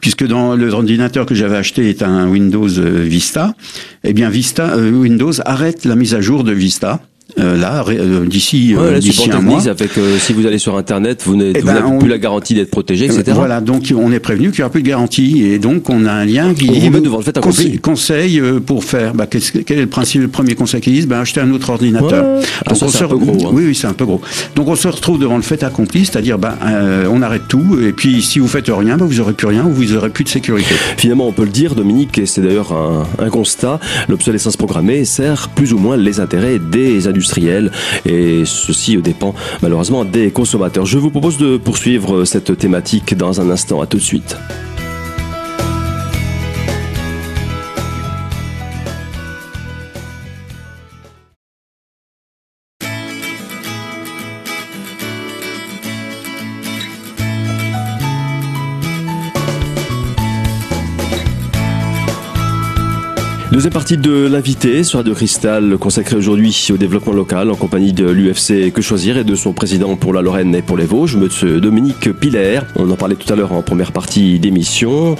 puisque 0.00 0.26
dans 0.26 0.54
le 0.54 0.70
ordinateur 0.70 1.26
que 1.26 1.34
j'avais 1.34 1.56
acheté 1.56 1.90
est 1.90 2.02
un 2.02 2.28
Windows 2.28 2.68
Vista. 2.68 3.54
Eh 4.04 4.12
bien, 4.12 4.30
Vista, 4.30 4.76
Windows 4.76 5.32
arrête 5.44 5.84
la 5.84 5.96
mise 5.96 6.14
à 6.14 6.20
jour 6.20 6.44
de 6.44 6.52
Vista. 6.52 7.00
Euh, 7.38 7.58
là 7.58 7.84
euh, 7.88 8.24
d'ici 8.24 8.74
euh, 8.74 8.98
d'ici 8.98 9.30
un 9.30 9.40
mois. 9.40 9.68
Avec, 9.68 9.90
si 10.18 10.32
vous 10.32 10.46
allez 10.46 10.58
sur 10.58 10.76
internet, 10.76 11.22
vous 11.26 11.36
n'avez 11.36 11.52
eh 11.56 11.62
ben, 11.62 11.98
plus 11.98 12.08
la 12.08 12.16
garantie 12.16 12.54
d'être 12.54 12.70
protégé, 12.70 13.04
etc. 13.04 13.24
Voilà, 13.34 13.60
donc 13.60 13.92
on 13.94 14.10
est 14.12 14.18
prévenu 14.18 14.50
qu'il 14.50 14.60
n'y 14.60 14.62
aura 14.62 14.70
plus 14.70 14.82
de 14.82 14.88
garantie 14.88 15.44
et 15.44 15.58
donc 15.58 15.90
on 15.90 16.06
a 16.06 16.12
un 16.12 16.24
lien 16.24 16.54
qui 16.54 16.68
dit 16.68 16.88
devant 16.88 17.18
le 17.18 17.22
fait 17.22 17.38
conseil, 17.38 17.78
conseil 17.78 18.42
pour 18.64 18.82
faire. 18.82 19.12
Bah, 19.12 19.26
quel, 19.26 19.42
est 19.42 19.80
le 19.80 19.86
principe, 19.86 20.22
le 20.22 20.28
premier 20.28 20.54
conseil 20.54 20.80
qu'ils 20.80 20.94
disent? 20.94 21.06
Ben 21.06 21.20
acheter 21.20 21.40
un 21.40 21.50
autre 21.52 21.68
ordinateur. 21.68 22.40
Ah, 22.64 22.72
donc 22.72 22.82
on 22.82 22.88
se 22.88 23.04
gros, 23.04 23.46
hein. 23.46 23.50
Oui, 23.52 23.64
oui, 23.66 23.74
c'est 23.74 23.86
un 23.86 23.92
peu 23.92 24.06
gros. 24.06 24.22
Donc 24.56 24.68
on 24.68 24.76
se 24.76 24.88
retrouve 24.88 25.18
devant 25.18 25.36
le 25.36 25.42
fait 25.42 25.62
accompli, 25.62 26.06
c'est-à-dire 26.06 26.38
ben 26.38 26.54
on 27.10 27.20
arrête 27.20 27.46
tout 27.48 27.78
et 27.80 27.92
puis 27.92 28.22
si 28.22 28.38
vous 28.38 28.48
faites 28.48 28.68
rien, 28.68 28.96
ben, 28.96 29.04
vous 29.04 29.20
aurez 29.20 29.34
plus 29.34 29.48
rien 29.48 29.66
ou 29.66 29.70
vous 29.70 29.94
aurez 29.94 30.10
plus 30.10 30.24
de 30.24 30.30
sécurité. 30.30 30.74
Finalement, 30.96 31.28
on 31.28 31.32
peut 31.32 31.44
le 31.44 31.50
dire, 31.50 31.74
Dominique, 31.74 32.16
et 32.18 32.26
c'est 32.26 32.40
d'ailleurs 32.40 32.72
un, 32.72 33.06
un 33.18 33.28
constat. 33.28 33.80
L'obsolescence 34.08 34.56
programmée 34.56 35.04
sert 35.04 35.50
plus 35.50 35.74
ou 35.74 35.78
moins 35.78 35.98
les 35.98 36.20
intérêts 36.20 36.58
des 36.58 37.06
et 38.06 38.42
ceci 38.44 38.96
dépend 38.98 39.34
malheureusement 39.62 40.04
des 40.04 40.30
consommateurs. 40.30 40.86
Je 40.86 40.98
vous 40.98 41.10
propose 41.10 41.38
de 41.38 41.56
poursuivre 41.56 42.24
cette 42.24 42.56
thématique 42.56 43.16
dans 43.16 43.40
un 43.40 43.50
instant. 43.50 43.80
À 43.80 43.86
tout 43.86 43.98
de 43.98 44.02
suite. 44.02 44.36
Deuxième 63.68 63.80
partie 63.80 63.98
de 63.98 64.26
l'invité 64.26 64.82
sur 64.82 64.98
Radio 64.98 65.12
Cristal 65.12 65.76
consacrée 65.76 66.16
aujourd'hui 66.16 66.68
au 66.72 66.78
développement 66.78 67.12
local 67.12 67.50
en 67.50 67.54
compagnie 67.54 67.92
de 67.92 68.08
l'UFC 68.08 68.72
Que 68.72 68.80
Choisir 68.80 69.18
et 69.18 69.24
de 69.24 69.34
son 69.34 69.52
président 69.52 69.94
pour 69.94 70.14
la 70.14 70.22
Lorraine 70.22 70.54
et 70.54 70.62
pour 70.62 70.78
les 70.78 70.86
Vosges, 70.86 71.16
M. 71.16 71.60
Dominique 71.60 72.10
Piller. 72.14 72.60
On 72.76 72.90
en 72.90 72.96
parlait 72.96 73.14
tout 73.14 73.30
à 73.30 73.36
l'heure 73.36 73.52
en 73.52 73.60
première 73.60 73.92
partie 73.92 74.38
d'émission. 74.38 75.16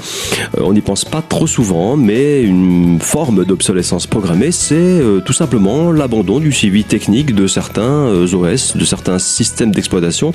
Euh, 0.57 0.63
on 0.63 0.73
n'y 0.73 0.81
pense 0.81 1.05
pas 1.05 1.21
trop 1.21 1.47
souvent, 1.47 1.99
mais 1.99 2.43
une 2.43 3.01
forme 3.03 3.45
d'obsolescence 3.45 4.07
programmée, 4.07 4.51
c'est 4.51 4.77
euh, 4.77 5.21
tout 5.21 5.35
simplement 5.35 5.93
l'abandon 5.93 6.41
du 6.41 6.51
suivi 6.51 6.85
technique 6.85 7.35
de 7.35 7.47
certains 7.49 7.83
euh, 7.83 8.33
OS, 8.33 8.79
de 8.79 8.85
certains 8.87 9.19
systèmes 9.19 9.73
d'exploitation, 9.73 10.33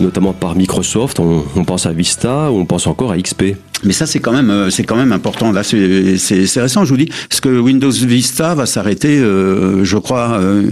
notamment 0.00 0.32
par 0.32 0.54
Microsoft. 0.54 1.20
On 1.20 1.64
pense 1.64 1.84
à 1.84 1.92
Vista 1.92 2.50
ou 2.50 2.56
on 2.56 2.64
pense 2.64 2.86
encore 2.86 3.12
à 3.12 3.18
XP. 3.18 3.54
Mais 3.84 3.92
ça, 3.92 4.06
c'est 4.06 4.20
quand 4.20 4.32
même, 4.32 4.70
c'est 4.70 4.84
quand 4.84 4.96
même 4.96 5.12
important. 5.12 5.52
Là, 5.52 5.62
c'est 5.62 6.60
récent, 6.60 6.84
je 6.84 6.90
vous 6.90 6.98
dis 6.98 7.10
que 7.40 7.48
Windows 7.58 7.90
Vista 7.90 8.54
va 8.54 8.66
s'arrêter, 8.66 9.18
euh, 9.18 9.84
je 9.84 9.96
crois, 9.96 10.38
euh, 10.40 10.70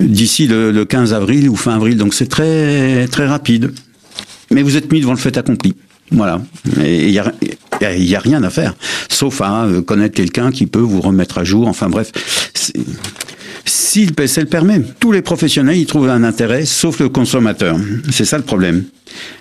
d'ici 0.00 0.46
le, 0.46 0.84
15 0.84 1.12
avril 1.12 1.48
ou 1.48 1.56
fin 1.56 1.74
avril. 1.74 1.96
Donc 1.96 2.14
c'est 2.14 2.28
très 2.28 3.06
très 3.08 3.26
rapide. 3.26 3.72
Mais 4.50 4.62
vous 4.62 4.76
êtes 4.76 4.90
mis 4.90 5.00
devant 5.00 5.12
le 5.12 5.18
fait 5.18 5.36
accompli. 5.36 5.74
Voilà. 6.10 6.40
Et 6.82 7.08
il 7.08 7.12
y 7.12 7.18
a, 7.18 7.32
y 7.96 8.14
a 8.14 8.20
rien 8.20 8.42
à 8.42 8.48
faire, 8.48 8.74
sauf 9.10 9.42
à 9.42 9.64
euh, 9.64 9.82
connaître 9.82 10.14
quelqu'un 10.14 10.50
qui 10.50 10.66
peut 10.66 10.78
vous 10.78 11.02
remettre 11.02 11.38
à 11.38 11.44
jour. 11.44 11.68
Enfin 11.68 11.88
bref, 11.90 12.12
si 13.68 14.06
le 14.06 14.12
PC 14.12 14.40
le 14.40 14.46
permet, 14.46 14.82
tous 14.98 15.12
les 15.12 15.22
professionnels 15.22 15.76
y 15.76 15.86
trouvent 15.86 16.08
un 16.08 16.24
intérêt, 16.24 16.64
sauf 16.64 16.98
le 16.98 17.08
consommateur. 17.08 17.76
C'est 18.10 18.24
ça 18.24 18.36
le 18.36 18.44
problème. 18.44 18.84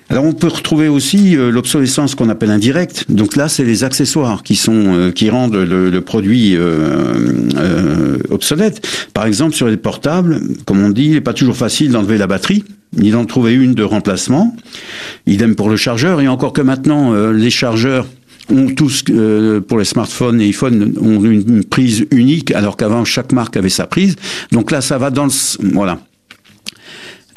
Alors 0.10 0.24
on 0.24 0.34
peut 0.34 0.48
retrouver 0.48 0.88
aussi 0.88 1.36
euh, 1.36 1.51
l'obsolescence 1.51 2.15
qu'on 2.15 2.29
appelle 2.29 2.51
indirecte. 2.51 3.05
Donc 3.10 3.36
là, 3.36 3.50
c'est 3.50 3.65
les 3.65 3.84
accessoires 3.84 4.43
qui 4.43 4.55
sont 4.55 4.96
euh, 4.96 5.12
qui 5.12 5.29
rendent 5.29 5.55
le, 5.55 6.00
produit 6.01 6.55
euh, 6.55 8.17
obsolète. 8.29 8.88
Par 9.13 9.25
exemple, 9.25 9.55
sur 9.55 9.67
les 9.67 9.77
portables, 9.77 10.39
comme 10.65 10.84
on 10.84 10.89
dit, 10.89 11.05
il 11.05 11.12
n'est 11.13 11.22
pas 11.22 11.34
toujours 11.34 11.57
facile 11.57 11.91
d'enlever 11.91 12.17
la 12.17 12.27
batterie 12.27 12.63
ni 12.96 13.12
d'en 13.12 13.25
trouver 13.25 13.53
une 13.53 13.74
de 13.74 13.84
remplacement. 13.84 14.55
Idem 15.25 15.55
pour 15.55 15.69
le 15.69 15.75
chargeur. 15.75 16.22
Et 16.22 16.27
encore 16.29 16.53
que 16.53 16.62
maintenant, 16.62 17.13
les 17.31 17.50
chargeurs 17.50 18.07
ont 18.50 18.68
tous, 18.68 19.04
euh, 19.10 19.62
pour 19.62 19.80
les 19.80 19.86
smartphones 19.86 20.42
et 20.42 20.46
iPhone, 20.46 20.94
ont 21.01 21.24
une, 21.24 21.63
prise 21.63 22.06
unique, 22.12 22.51
alors 22.51 22.77
qu'avant 22.77 23.06
chaque 23.06 23.32
marque 23.32 23.58
avait 23.58 23.70
sa 23.70 23.88
prise. 23.88 24.16
Donc 24.51 24.72
là, 24.72 24.82
ça 24.82 24.98
va 24.98 25.10
dans 25.10 25.25
le, 25.25 25.32
voilà 25.74 26.00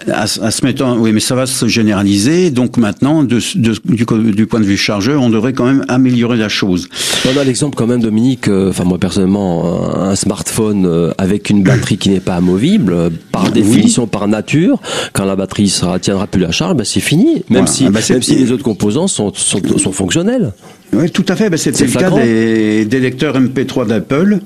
à, 0.09 0.26
se 0.26 0.64
mettre 0.64 0.85
oui, 0.99 1.12
mais 1.12 1.21
ça 1.21 1.35
va 1.35 1.47
se 1.47 1.66
généraliser. 1.69 2.50
Donc 2.50 2.76
maintenant, 2.76 3.23
de, 3.23 3.38
de, 3.57 3.75
du, 3.85 4.04
du, 4.35 4.47
point 4.47 4.61
de 4.61 4.64
vue 4.64 4.76
chargeur, 4.76 5.23
on 5.23 5.30
devrait 5.30 5.52
quand 5.52 5.66
même 5.66 5.85
améliorer 5.88 6.37
la 6.37 6.49
chose. 6.49 6.88
On 7.26 7.38
a 7.38 7.45
l'exemple 7.45 7.76
quand 7.76 7.87
même, 7.87 8.00
Dominique. 8.00 8.49
Euh, 8.49 8.71
enfin, 8.71 8.85
moi 8.85 8.99
personnellement, 8.99 9.95
un 9.97 10.16
smartphone 10.16 10.87
euh, 10.87 11.12
avec 11.19 11.50
une 11.50 11.62
batterie 11.62 11.99
qui 11.99 12.11
n'est 12.11 12.21
pas 12.21 12.37
amovible, 12.37 12.92
euh, 12.92 13.11
par 13.33 13.50
définition, 13.50 14.07
par 14.07 14.28
nature, 14.28 14.80
quand 15.12 15.25
la 15.25 15.37
batterie 15.37 15.69
sera 15.69 15.99
tiendra 15.99 16.26
plus 16.26 16.40
la 16.40 16.50
charge, 16.50 16.76
ben 16.76 16.85
c'est 16.85 17.00
fini. 17.00 17.42
Même 17.50 17.66
si, 17.66 17.85
ah 17.87 17.90
bah, 17.90 18.00
même 18.09 18.23
si 18.23 18.37
les 18.37 18.52
autres 18.52 18.64
composants 18.64 19.09
sont, 19.09 19.33
sont, 19.35 19.61
sont 19.76 19.92
fonctionnels. 19.92 20.52
Oui, 20.92 21.11
tout 21.11 21.25
à 21.28 21.37
fait. 21.37 21.50
Ben, 21.50 21.57
C'était 21.57 21.87
le 21.87 21.92
cas 21.92 22.11
des, 22.11 22.85
des, 22.85 23.00
lecteurs 23.00 23.40
MP3 23.40 23.87
d'Apple 23.87 24.40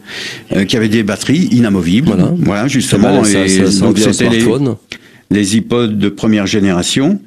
qui 0.69 0.77
avaient 0.77 0.89
des 0.89 1.03
batteries 1.03 1.49
inamovibles. 1.53 2.09
Voilà, 2.09 2.33
voilà 2.39 2.69
justement. 2.69 3.25
ça, 3.25 3.49
ça, 3.49 3.71
ça, 3.71 3.87
donc 3.87 3.99
les, 3.99 4.05
les 5.35 5.57
iPods 5.57 5.89
de 5.89 6.09
première 6.09 6.47
génération. 6.47 7.21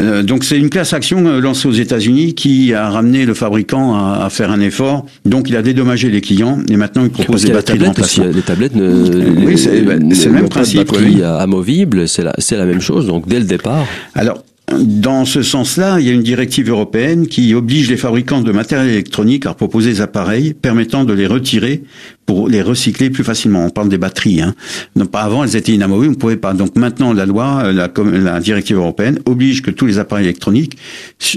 Euh, 0.00 0.22
donc 0.22 0.44
c'est 0.44 0.58
une 0.58 0.70
classe 0.70 0.94
action 0.94 1.26
euh, 1.26 1.40
lancée 1.40 1.68
aux 1.68 1.72
États-Unis 1.72 2.34
qui 2.34 2.72
a 2.72 2.88
ramené 2.88 3.26
le 3.26 3.34
fabricant 3.34 3.94
à, 3.94 4.28
faire 4.30 4.50
un 4.50 4.60
effort. 4.60 5.04
Donc 5.26 5.50
il 5.50 5.56
a 5.56 5.62
dédommagé 5.62 6.08
les 6.08 6.22
clients 6.22 6.58
et 6.70 6.76
maintenant 6.76 7.04
il 7.04 7.10
propose 7.10 7.44
des 7.44 7.52
batteries 7.52 7.78
de 7.78 7.84
remplacement. 7.84 8.24
Les 8.34 8.42
tablettes, 8.42 8.74
ne, 8.74 9.46
oui, 9.46 9.58
c'est 9.58 9.80
le 9.80 10.32
même 10.32 10.48
principe. 10.48 10.78
Batterie 10.78 11.22
amovible, 11.22 12.08
c'est 12.08 12.24
la, 12.24 12.34
la 12.50 12.64
même 12.64 12.80
chose. 12.80 13.06
Donc 13.06 13.28
dès 13.28 13.38
le 13.38 13.44
départ. 13.44 13.86
Alors 14.14 14.42
dans 14.72 15.24
ce 15.26 15.42
sens-là, 15.42 16.00
il 16.00 16.06
y 16.06 16.10
a 16.10 16.12
une 16.12 16.22
directive 16.22 16.70
européenne 16.70 17.26
qui 17.26 17.54
oblige 17.54 17.90
les 17.90 17.98
fabricants 17.98 18.40
de 18.40 18.50
matériel 18.50 18.88
électronique 18.88 19.44
à 19.44 19.52
proposer 19.52 19.90
des 19.90 20.00
appareils 20.00 20.54
permettant 20.54 21.04
de 21.04 21.12
les 21.12 21.26
retirer 21.26 21.84
pour 22.24 22.48
les 22.48 22.62
recycler 22.62 23.10
plus 23.10 23.24
facilement. 23.24 23.66
On 23.66 23.70
parle 23.70 23.90
des 23.90 23.98
batteries. 23.98 24.40
Hein. 24.40 24.54
Non, 24.96 25.04
pas 25.04 25.20
avant, 25.20 25.44
elles 25.44 25.56
étaient 25.56 25.72
inamovibles, 25.72 26.12
on 26.12 26.16
ne 26.16 26.20
pouvait 26.20 26.36
pas. 26.36 26.54
Donc 26.54 26.76
maintenant, 26.76 27.12
la 27.12 27.26
loi, 27.26 27.72
la, 27.72 27.90
la 28.12 28.40
directive 28.40 28.76
européenne 28.76 29.20
oblige 29.26 29.60
que 29.60 29.70
tous 29.70 29.84
les 29.84 29.98
appareils 29.98 30.24
électroniques, 30.24 30.78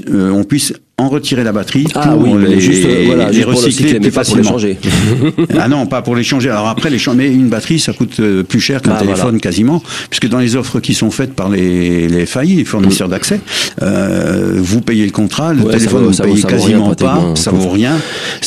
euh, 0.10 0.30
on 0.32 0.46
puisse 0.46 0.74
en 1.00 1.10
retirer 1.10 1.44
la 1.44 1.52
batterie 1.52 1.86
ah, 1.94 2.08
pour 2.08 2.22
oui, 2.22 2.44
les, 2.44 2.60
juste, 2.60 2.84
euh, 2.86 3.04
voilà, 3.06 3.30
les 3.30 3.44
recycler 3.44 4.00
plus 4.00 4.10
facilement. 4.10 4.50
Pour 4.50 4.58
les 4.58 4.74
changer. 4.74 4.80
ah 5.60 5.68
non, 5.68 5.86
pas 5.86 6.02
pour 6.02 6.16
les 6.16 6.24
changer. 6.24 6.50
Alors 6.50 6.68
après, 6.68 6.90
les 6.90 6.98
mais 7.16 7.32
une 7.32 7.50
batterie, 7.50 7.78
ça 7.78 7.94
coûte 7.94 8.20
euh, 8.20 8.42
plus 8.42 8.60
cher 8.60 8.82
qu'un 8.82 8.92
bah, 8.92 9.00
téléphone 9.02 9.40
quasiment, 9.40 9.84
puisque 10.10 10.28
dans 10.28 10.40
les 10.40 10.56
offres 10.56 10.80
qui 10.80 10.96
sont 10.96 11.12
faites 11.12 11.34
par 11.34 11.50
les, 11.50 12.08
les 12.08 12.26
FAI, 12.26 12.48
les 12.48 12.66
fournisseurs 12.66 13.10
d'accès, 13.10 13.40
euh, 13.84 14.56
vous 14.58 14.82
payez 14.82 15.06
le 15.06 15.12
contrat, 15.12 15.54
le 15.54 15.66
téléphone 15.66 16.06
vous, 16.06 16.24
payez 16.24 16.42
quasiment 16.42 16.96
pas, 16.96 17.34
ça 17.36 17.52
vaut 17.52 17.70
rien. 17.70 17.96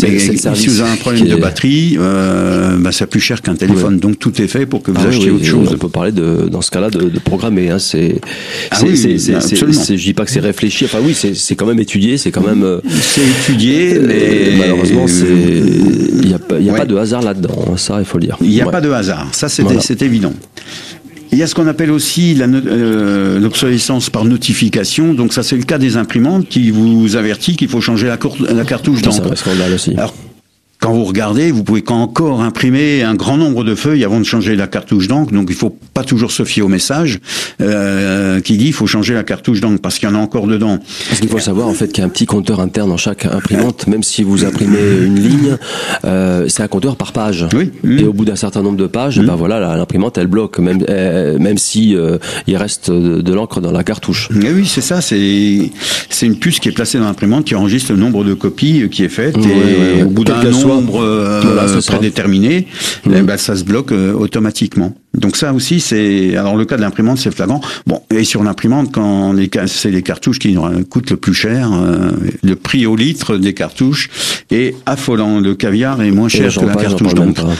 Mais 0.02 0.18
si 0.18 0.66
vous 0.66 0.80
avez 0.80 0.90
un 0.90 0.96
problème 0.96 1.28
de 1.28 1.36
batterie, 1.36 1.98
euh, 2.00 2.76
bah, 2.78 2.90
c'est 2.90 3.06
plus 3.06 3.20
cher 3.20 3.42
qu'un 3.42 3.54
téléphone. 3.54 4.00
Donc 4.00 4.18
tout 4.18 4.42
est 4.42 4.48
fait 4.48 4.66
pour 4.66 4.82
que 4.82 4.90
vous 4.90 5.00
ah 5.04 5.08
achetiez 5.08 5.30
autre 5.30 5.44
chose. 5.44 5.68
On 5.72 5.78
peut 5.78 5.88
parler 5.88 6.10
de, 6.10 6.48
dans 6.50 6.62
ce 6.62 6.72
cas-là 6.72 6.90
de, 6.90 7.08
de 7.08 7.18
programmer. 7.20 7.70
Hein. 7.70 7.78
C'est, 7.78 8.20
ah 8.72 8.78
oui, 8.82 8.96
je 8.96 9.94
dis 9.94 10.14
pas 10.14 10.24
que 10.24 10.32
c'est 10.32 10.40
réfléchi. 10.40 10.86
Enfin 10.86 10.98
oui, 11.00 11.14
c'est 11.14 11.54
quand 11.54 11.66
même 11.66 11.78
étudié, 11.78 12.18
c'est 12.18 12.32
quand 12.40 12.48
même. 12.48 12.62
Euh, 12.62 12.80
c'est 13.00 13.22
étudié, 13.22 13.94
euh, 13.94 14.04
mais 14.06 14.58
malheureusement, 14.58 15.06
il 15.06 16.26
n'y 16.26 16.34
a, 16.34 16.38
pas, 16.38 16.58
y 16.58 16.70
a 16.70 16.74
pas 16.74 16.84
de 16.84 16.96
hasard 16.96 17.22
là-dedans. 17.22 17.54
Hein, 17.66 17.76
ça, 17.76 17.96
il 17.98 18.04
faut 18.04 18.18
le 18.18 18.24
dire. 18.26 18.36
Il 18.40 18.48
n'y 18.48 18.60
a 18.60 18.66
pas 18.66 18.80
de 18.80 18.90
hasard. 18.90 19.28
Ça, 19.32 19.48
c'est 19.48 20.02
évident. 20.02 20.32
Il 21.32 21.38
y 21.38 21.44
a 21.44 21.46
ce 21.46 21.54
qu'on 21.54 21.68
appelle 21.68 21.92
aussi 21.92 22.36
euh, 22.40 23.38
l'obsolescence 23.38 24.10
par 24.10 24.24
notification. 24.24 25.14
Donc 25.14 25.32
ça, 25.32 25.44
c'est 25.44 25.56
le 25.56 25.62
cas 25.62 25.78
des 25.78 25.96
imprimantes 25.96 26.48
qui 26.48 26.70
vous 26.72 27.14
avertit 27.14 27.54
qu'il 27.56 27.68
faut 27.68 27.80
changer 27.80 28.08
la, 28.08 28.18
la 28.52 28.64
cartouche 28.64 29.00
d'encre. 29.00 29.32
Alors, 29.96 30.14
quand 30.80 30.94
vous 30.94 31.04
regardez, 31.04 31.52
vous 31.52 31.62
pouvez 31.62 31.84
encore 31.88 32.40
imprimer 32.40 33.02
un 33.02 33.14
grand 33.14 33.36
nombre 33.36 33.64
de 33.64 33.74
feuilles 33.74 34.02
avant 34.02 34.18
de 34.18 34.24
changer 34.24 34.56
la 34.56 34.66
cartouche 34.66 35.08
d'encre. 35.08 35.30
Donc 35.30 35.48
il 35.50 35.54
faut 35.54 35.76
pas 35.92 36.04
toujours 36.04 36.32
se 36.32 36.42
fier 36.42 36.62
au 36.62 36.68
message 36.68 37.20
euh, 37.60 38.40
qui 38.40 38.56
dit 38.56 38.68
il 38.68 38.72
faut 38.72 38.86
changer 38.86 39.12
la 39.12 39.22
cartouche 39.22 39.60
d'encre 39.60 39.82
parce 39.82 39.98
qu'il 39.98 40.08
y 40.08 40.12
en 40.12 40.14
a 40.14 40.18
encore 40.18 40.46
dedans. 40.46 40.78
Parce 41.08 41.20
qu'il 41.20 41.28
faut 41.28 41.38
savoir 41.38 41.68
en 41.68 41.74
fait 41.74 41.88
qu'il 41.88 41.98
y 41.98 42.00
a 42.02 42.06
un 42.06 42.10
petit 42.10 42.24
compteur 42.24 42.60
interne 42.60 42.88
dans 42.88 42.96
chaque 42.96 43.26
imprimante. 43.26 43.88
Même 43.88 44.02
si 44.02 44.22
vous 44.22 44.46
imprimez 44.46 44.78
une 45.04 45.20
ligne, 45.20 45.58
euh, 46.06 46.46
c'est 46.48 46.62
un 46.62 46.68
compteur 46.68 46.96
par 46.96 47.12
page. 47.12 47.46
Oui. 47.54 47.70
Et 47.98 48.04
au 48.04 48.14
bout 48.14 48.24
d'un 48.24 48.36
certain 48.36 48.62
nombre 48.62 48.78
de 48.78 48.86
pages, 48.86 49.20
mmh. 49.20 49.26
ben 49.26 49.34
voilà, 49.34 49.76
l'imprimante 49.76 50.16
elle 50.16 50.28
bloque 50.28 50.58
même 50.60 50.82
euh, 50.88 51.38
même 51.38 51.58
si 51.58 51.94
euh, 51.94 52.16
il 52.46 52.56
reste 52.56 52.90
de, 52.90 53.34
l'encre 53.34 53.60
dans 53.60 53.72
la 53.72 53.84
cartouche. 53.84 54.30
Mais 54.30 54.50
oui, 54.50 54.64
c'est 54.66 54.80
ça. 54.80 55.02
C'est 55.02 55.70
c'est 56.08 56.24
une 56.24 56.36
puce 56.36 56.58
qui 56.58 56.70
est 56.70 56.72
placée 56.72 56.98
dans 56.98 57.04
l'imprimante 57.04 57.44
qui 57.44 57.54
enregistre 57.54 57.92
le 57.92 57.98
nombre 57.98 58.24
de 58.24 58.32
copies 58.32 58.88
qui 58.90 59.04
est 59.04 59.10
faite 59.10 59.36
et 59.36 60.02
au 60.02 60.08
bout 60.08 60.24
d'un 60.24 60.42
nombre 60.42 60.69
euh, 60.70 61.80
prédéterminé, 61.86 62.66
mmh. 63.04 63.12
eh 63.14 63.22
ben, 63.22 63.36
ça 63.36 63.56
se 63.56 63.64
bloque 63.64 63.92
euh, 63.92 64.12
automatiquement. 64.12 64.94
Donc 65.14 65.36
ça 65.36 65.52
aussi, 65.52 65.80
c'est 65.80 66.36
alors 66.36 66.56
le 66.56 66.64
cas 66.64 66.76
de 66.76 66.82
l'imprimante, 66.82 67.18
c'est 67.18 67.34
flagrant. 67.34 67.60
Bon, 67.86 68.02
et 68.10 68.22
sur 68.22 68.44
l'imprimante, 68.44 68.92
quand 68.92 69.34
c'est 69.66 69.90
les 69.90 70.02
cartouches 70.02 70.38
qui 70.38 70.56
coûtent 70.88 71.10
le 71.10 71.16
plus 71.16 71.34
cher, 71.34 71.70
euh, 71.72 72.10
le 72.42 72.54
prix 72.54 72.86
au 72.86 72.94
litre 72.94 73.36
des 73.36 73.52
cartouches 73.52 74.08
est 74.50 74.76
affolant. 74.86 75.40
Le 75.40 75.54
caviar 75.54 76.00
est 76.02 76.12
moins 76.12 76.28
cher 76.28 76.54
que 76.54 76.64
la 76.64 76.76
cartouche 76.76 77.14
d'encre. 77.14 77.46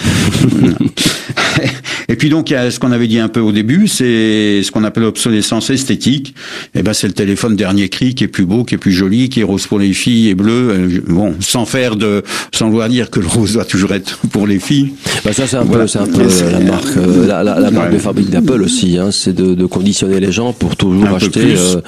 Et 2.09 2.16
puis 2.16 2.28
donc 2.28 2.50
il 2.50 2.54
y 2.54 2.57
a 2.57 2.73
ce 2.73 2.80
qu'on 2.80 2.90
avait 2.90 3.07
dit 3.07 3.21
un 3.21 3.28
peu 3.28 3.38
au 3.38 3.52
début, 3.52 3.87
c'est 3.87 4.62
ce 4.64 4.71
qu'on 4.73 4.83
appelle 4.83 5.04
l'obsolescence 5.04 5.71
esthétique. 5.71 6.35
Et 6.75 6.80
eh 6.80 6.83
ben 6.83 6.92
c'est 6.92 7.07
le 7.07 7.12
téléphone 7.12 7.54
dernier 7.54 7.88
cri 7.88 8.16
qui 8.16 8.25
est 8.25 8.28
plus 8.28 8.47
beau, 8.47 8.64
qui 8.64 8.75
est 8.75 8.78
plus 8.78 8.92
joli, 8.92 9.28
qui 9.28 9.40
est 9.40 9.45
rose 9.45 9.69
pour 9.69 9.78
les 9.78 9.92
filles 9.92 10.28
et 10.28 10.35
bleu. 10.35 10.71
Euh, 10.71 11.00
bon, 11.07 11.37
sans 11.38 11.66
faire 11.66 11.95
de, 11.95 12.25
sans 12.52 12.69
vouloir 12.69 12.88
dire 12.88 13.11
que 13.11 13.21
le 13.21 13.28
rose 13.28 13.52
doit 13.52 13.64
toujours 13.64 13.92
être 13.92 14.19
pour 14.33 14.49
les 14.49 14.59
filles. 14.59 14.92
Ben 15.25 15.33
ça 15.33 15.47
c'est 15.47 15.57
un 15.57 15.66
peu, 15.66 15.87
c'est 15.87 16.00
un 16.00 16.07
peu 16.07 16.26
la 16.50 16.59
marque, 16.59 16.97
euh, 16.97 17.26
la, 17.28 17.39
la, 17.42 17.70
marque 17.70 17.92
de 17.92 17.99
fabrique 17.99 18.30
d'Apple 18.30 18.62
aussi. 18.62 18.99
Hein, 18.99 19.11
c'est 19.11 19.32
de, 19.32 19.54
de, 19.54 19.66
conditionner 19.66 20.20
les 20.20 20.32
gens 20.32 20.52
pour 20.52 20.76
toujours 20.76 21.09
acheter 21.09 21.54
euh, 21.56 21.80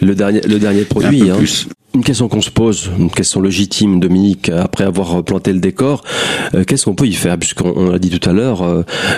le 0.00 0.14
dernier, 0.14 0.40
le 0.42 0.58
dernier 0.58 0.82
produit. 0.82 1.30
Un 1.30 1.36
peu 1.36 1.42
hein. 1.42 1.46
Une 1.94 2.04
question 2.04 2.28
qu'on 2.28 2.42
se 2.42 2.50
pose, 2.50 2.90
une 2.98 3.10
question 3.10 3.40
légitime, 3.40 3.98
Dominique, 3.98 4.50
après 4.50 4.84
avoir 4.84 5.24
planté 5.24 5.52
le 5.52 5.58
décor, 5.58 6.04
euh, 6.54 6.64
qu'est-ce 6.64 6.84
qu'on 6.84 6.94
peut 6.94 7.06
y 7.06 7.14
faire? 7.14 7.38
Puisqu'on 7.38 7.90
l'a 7.90 7.98
dit 7.98 8.10
tout 8.10 8.28
à 8.28 8.32
l'heure, 8.32 8.62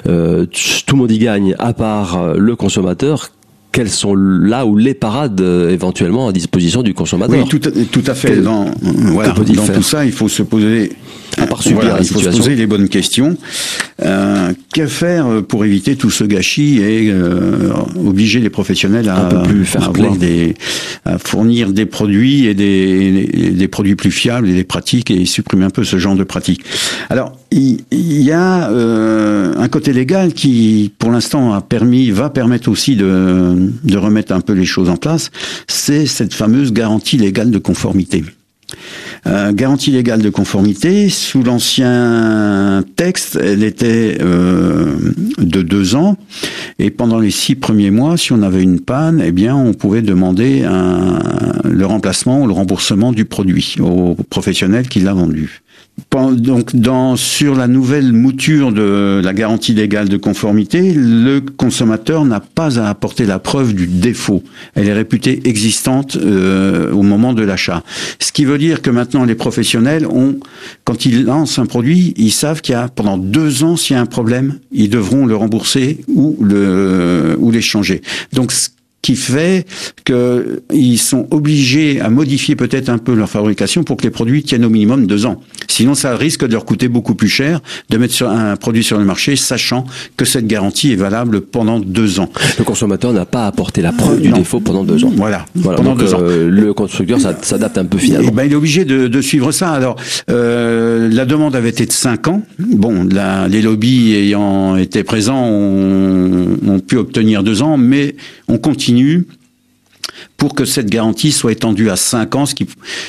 euh, 0.07 0.47
tout 0.47 0.95
le 0.95 0.99
monde 0.99 1.11
y 1.11 1.19
gagne, 1.19 1.55
à 1.59 1.73
part 1.73 2.35
le 2.35 2.57
consommateur 2.57 3.31
quelles 3.73 3.91
sont 3.91 4.17
là 4.17 4.67
où 4.67 4.77
les 4.77 4.95
parades 4.95 5.41
éventuellement 5.41 6.27
à 6.27 6.33
disposition 6.33 6.83
du 6.83 6.93
consommateur? 6.93 7.39
Oui, 7.39 7.49
tout, 7.49 7.61
tout 7.61 8.03
à 8.05 8.15
fait. 8.15 8.41
dans, 8.41 8.65
voilà, 8.83 9.33
dans 9.33 9.67
tout 9.67 9.83
ça, 9.83 10.05
il 10.05 10.11
faut 10.11 10.29
se 10.29 10.43
poser 10.43 10.91
à 11.41 11.47
part 11.47 11.63
voilà, 11.73 11.99
il 12.01 12.07
faut 12.07 12.21
se 12.21 12.29
poser 12.29 12.55
les 12.55 12.67
bonnes 12.67 12.89
questions. 12.89 13.37
Euh, 14.03 14.53
que 14.75 14.87
faire 14.87 15.27
pour 15.47 15.65
éviter 15.65 15.97
tout 15.97 16.11
ce 16.11 16.25
gâchis 16.25 16.79
et 16.79 17.11
euh, 17.11 17.73
obliger 17.97 18.41
les 18.41 18.51
professionnels 18.51 19.09
à, 19.09 19.43
plus 19.45 19.65
faire 19.65 19.89
avoir 19.89 20.17
des, 20.17 20.55
à 21.05 21.19
fournir 21.19 21.73
des 21.73 21.87
produits 21.87 22.47
et 22.47 22.55
des, 22.55 23.53
des 23.53 23.69
produits 23.69 23.97
plus 23.97 24.11
fiables 24.11 24.49
et 24.49 24.55
des 24.55 24.65
pratiques 24.65 25.11
et 25.11 25.25
supprimer 25.27 25.65
un 25.65 25.71
peu 25.71 25.85
ce 25.85 25.99
genre 25.99 26.15
de 26.15 26.25
pratiques. 26.25 26.65
Alors, 27.11 27.37
il, 27.51 27.83
y 27.91 28.33
a 28.33 28.71
euh, 28.71 29.53
un 29.57 29.69
côté 29.69 29.93
légal 29.93 30.33
qui, 30.33 30.93
pour 30.99 31.11
l'instant, 31.11 31.53
a 31.53 31.61
permis, 31.61 32.11
va 32.11 32.31
permettre 32.31 32.71
aussi 32.71 32.97
de, 32.97 33.71
de 33.85 33.99
remettre 33.99 34.33
un 34.33 34.41
peu 34.41 34.53
les 34.53 34.65
choses 34.65 34.89
en 34.89 34.97
place. 34.97 35.31
C'est 35.67 36.07
cette 36.07 36.33
fameuse 36.33 36.73
garantie 36.73 37.19
légale 37.19 37.51
de 37.51 37.59
conformité. 37.59 38.25
Euh, 39.27 39.53
garantie 39.53 39.91
légale 39.91 40.23
de 40.23 40.31
conformité, 40.31 41.09
sous 41.09 41.43
l'ancien 41.43 42.85
texte, 42.97 43.39
elle 43.41 43.63
était 43.63 44.19
euh, 44.21 44.97
de 45.39 45.63
deux 45.63 45.95
ans. 45.95 46.17
Et 46.79 46.91
pendant 46.91 47.19
les 47.19 47.31
six 47.31 47.55
premiers 47.55 47.91
mois, 47.91 48.17
si 48.17 48.33
on 48.33 48.43
avait 48.43 48.63
une 48.63 48.81
panne, 48.81 49.23
eh 49.25 49.33
bien, 49.33 49.55
on 49.57 49.75
pouvait 49.75 50.03
demander 50.03 50.67
le 51.65 51.87
remplacement 51.87 52.43
ou 52.43 52.47
le 52.47 52.53
remboursement 52.53 53.13
du 53.13 53.25
produit 53.25 53.77
au 53.81 54.17
professionnel 54.31 54.89
qui 54.89 55.01
l'a 55.01 55.13
vendu 55.13 55.63
donc 56.33 56.75
dans, 56.75 57.17
sur 57.17 57.55
la 57.55 57.67
nouvelle 57.67 58.13
mouture 58.13 58.73
de 58.73 59.21
la 59.23 59.33
garantie 59.33 59.75
légale 59.75 60.09
de 60.09 60.17
conformité, 60.17 60.93
le 60.95 61.41
consommateur 61.41 62.25
n'a 62.25 62.41
pas 62.41 62.79
à 62.79 62.89
apporter 62.89 63.27
la 63.27 63.39
preuve 63.39 63.75
du 63.75 63.87
défaut. 63.87 64.43
Elle 64.75 64.89
est 64.89 64.93
réputée 64.93 65.41
existante 65.45 66.17
euh, 66.17 66.93
au 66.93 67.03
moment 67.03 67.33
de 67.33 67.43
l'achat. 67.43 67.83
Ce 68.19 68.33
qui 68.33 68.45
veut 68.45 68.59
dire 68.59 68.83
que 68.83 68.91
maintenant 68.91 69.25
les 69.25 69.35
professionnels 69.35 70.07
ont, 70.07 70.39
quand 70.85 71.07
ils 71.07 71.25
lancent 71.25 71.59
un 71.59 71.67
produit, 71.67 72.15
ils 72.17 72.33
savent 72.33 72.61
qu'il 72.61 72.73
y 72.73 72.77
a 72.77 72.89
pendant 72.89 73.19
deux 73.19 73.65
ans, 73.65 73.77
s'il 73.77 73.97
y 73.97 73.99
a 73.99 74.03
un 74.03 74.07
problème, 74.07 74.59
ils 74.73 74.91
devront 74.91 75.27
le 75.27 75.37
rembourser 75.37 76.01
ou 76.09 76.37
le 76.41 77.37
ou 77.39 77.51
l'échanger. 77.51 78.03
Donc 78.33 78.53
qui 79.03 79.17
fait 79.17 79.67
qu'ils 80.05 80.99
sont 80.99 81.27
obligés 81.31 82.01
à 82.01 82.11
modifier 82.11 82.55
peut-être 82.55 82.89
un 82.91 82.99
peu 82.99 83.15
leur 83.15 83.31
fabrication 83.31 83.83
pour 83.83 83.97
que 83.97 84.03
les 84.03 84.11
produits 84.11 84.43
tiennent 84.43 84.65
au 84.65 84.71
minimum 84.71 85.07
deux 85.07 85.25
ans. 85.25 85.41
Sinon, 85.69 85.95
ça 85.95 86.17
risque 86.17 86.47
de 86.47 86.53
leur 86.53 86.65
coûter 86.65 86.89
beaucoup 86.89 87.15
plus 87.15 87.29
cher 87.29 87.61
de 87.89 87.97
mettre 87.97 88.13
sur 88.13 88.29
un 88.29 88.57
produit 88.57 88.85
sur 88.85 88.99
le 88.99 89.05
marché, 89.05 89.37
sachant 89.37 89.87
que 90.17 90.25
cette 90.25 90.47
garantie 90.47 90.93
est 90.93 90.97
valable 90.97 91.41
pendant 91.41 91.81
deux 91.81 92.21
ans. 92.21 92.31
Le 92.59 92.65
consommateur 92.65 93.13
n'a 93.13 93.25
pas 93.25 93.47
apporté 93.47 93.81
la 93.81 93.93
preuve 93.93 94.21
du 94.21 94.33
défaut 94.33 94.61
pendant 94.61 94.85
deux 94.85 95.03
ans. 95.05 95.13
Voilà, 95.17 95.47
pendant 95.63 95.95
deux 95.95 96.13
ans. 96.13 96.21
Euh, 96.21 96.51
le 96.51 96.75
constructeur 96.75 97.19
s'adapte 97.21 97.79
un 97.79 97.87
peu 97.87 97.97
finalement. 97.97 98.33
Ben, 98.33 98.45
il 98.45 98.53
est 98.53 98.57
obligé 98.57 98.85
de, 98.85 99.09
de 99.09 99.21
suivre 99.23 99.51
ça. 99.53 99.71
Alors, 99.71 99.97
euh, 100.31 101.09
la 101.11 101.25
demande 101.25 101.57
avait 101.57 101.71
été 101.71 101.87
de 101.87 101.93
cinq 101.93 102.29
ans. 102.29 102.43
Bon, 102.59 103.09
la, 103.11 103.49
les 103.49 103.63
lobbies 103.63 104.15
ayant 104.15 104.77
été 104.77 105.05
présents 105.05 105.47
ont, 105.47 106.59
ont 106.67 106.81
pu 106.81 106.97
obtenir 106.97 107.43
deux 107.43 107.63
ans, 107.63 107.79
mais 107.79 108.15
on 108.49 108.59
continue 108.59 108.90
pour 110.37 110.55
que 110.55 110.65
cette 110.65 110.89
garantie 110.89 111.33
soit 111.33 111.53
étendue 111.53 111.91
à 111.91 111.97
5 111.97 112.35
ans, 112.35 112.47
ce 112.47 112.55
qui, 112.55 112.67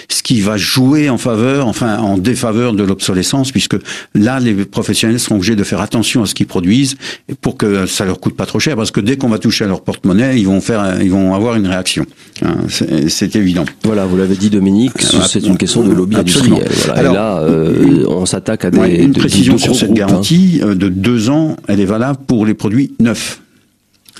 ce 0.09 0.21
qui 0.21 0.41
va 0.41 0.57
jouer 0.57 1.09
en 1.09 1.17
faveur, 1.17 1.67
enfin 1.67 1.97
en 1.99 2.17
défaveur 2.17 2.73
de 2.73 2.83
l'obsolescence, 2.83 3.51
puisque 3.51 3.77
là, 4.13 4.39
les 4.39 4.53
professionnels 4.65 5.19
seront 5.19 5.35
obligés 5.35 5.55
de 5.55 5.63
faire 5.63 5.81
attention 5.81 6.23
à 6.23 6.25
ce 6.25 6.35
qu'ils 6.35 6.47
produisent 6.47 6.97
pour 7.39 7.57
que 7.57 7.85
ça 7.85 8.05
leur 8.05 8.19
coûte 8.19 8.35
pas 8.35 8.45
trop 8.45 8.59
cher, 8.59 8.75
parce 8.75 8.91
que 8.91 8.99
dès 8.99 9.17
qu'on 9.17 9.29
va 9.29 9.39
toucher 9.39 9.63
à 9.63 9.67
leur 9.67 9.81
porte-monnaie, 9.81 10.39
ils 10.39 10.47
vont 10.47 10.61
faire, 10.61 11.01
ils 11.01 11.11
vont 11.11 11.33
avoir 11.33 11.55
une 11.55 11.67
réaction. 11.67 12.05
Hein, 12.43 12.55
c'est 12.67 13.35
évident. 13.35 13.65
Voilà, 13.83 14.05
vous 14.05 14.17
l'avez 14.17 14.35
dit, 14.35 14.49
Dominique, 14.49 14.93
c'est 14.99 15.45
une 15.45 15.57
question 15.57 15.83
de 15.83 15.93
lobby 15.93 16.17
industriel. 16.17 16.67
et 16.97 17.01
là, 17.01 17.39
euh, 17.39 18.05
on 18.07 18.25
s'attaque 18.25 18.65
à 18.65 18.71
des 18.71 18.95
une 18.95 19.13
précision 19.13 19.57
sur 19.57 19.75
cette 19.75 19.91
hein. 19.91 19.93
garantie 19.93 20.59
euh, 20.61 20.75
de 20.75 20.89
deux 20.89 21.29
ans, 21.29 21.55
elle 21.67 21.79
est 21.79 21.85
valable 21.85 22.19
pour 22.27 22.45
les 22.45 22.53
produits 22.53 22.93
neufs. 22.99 23.40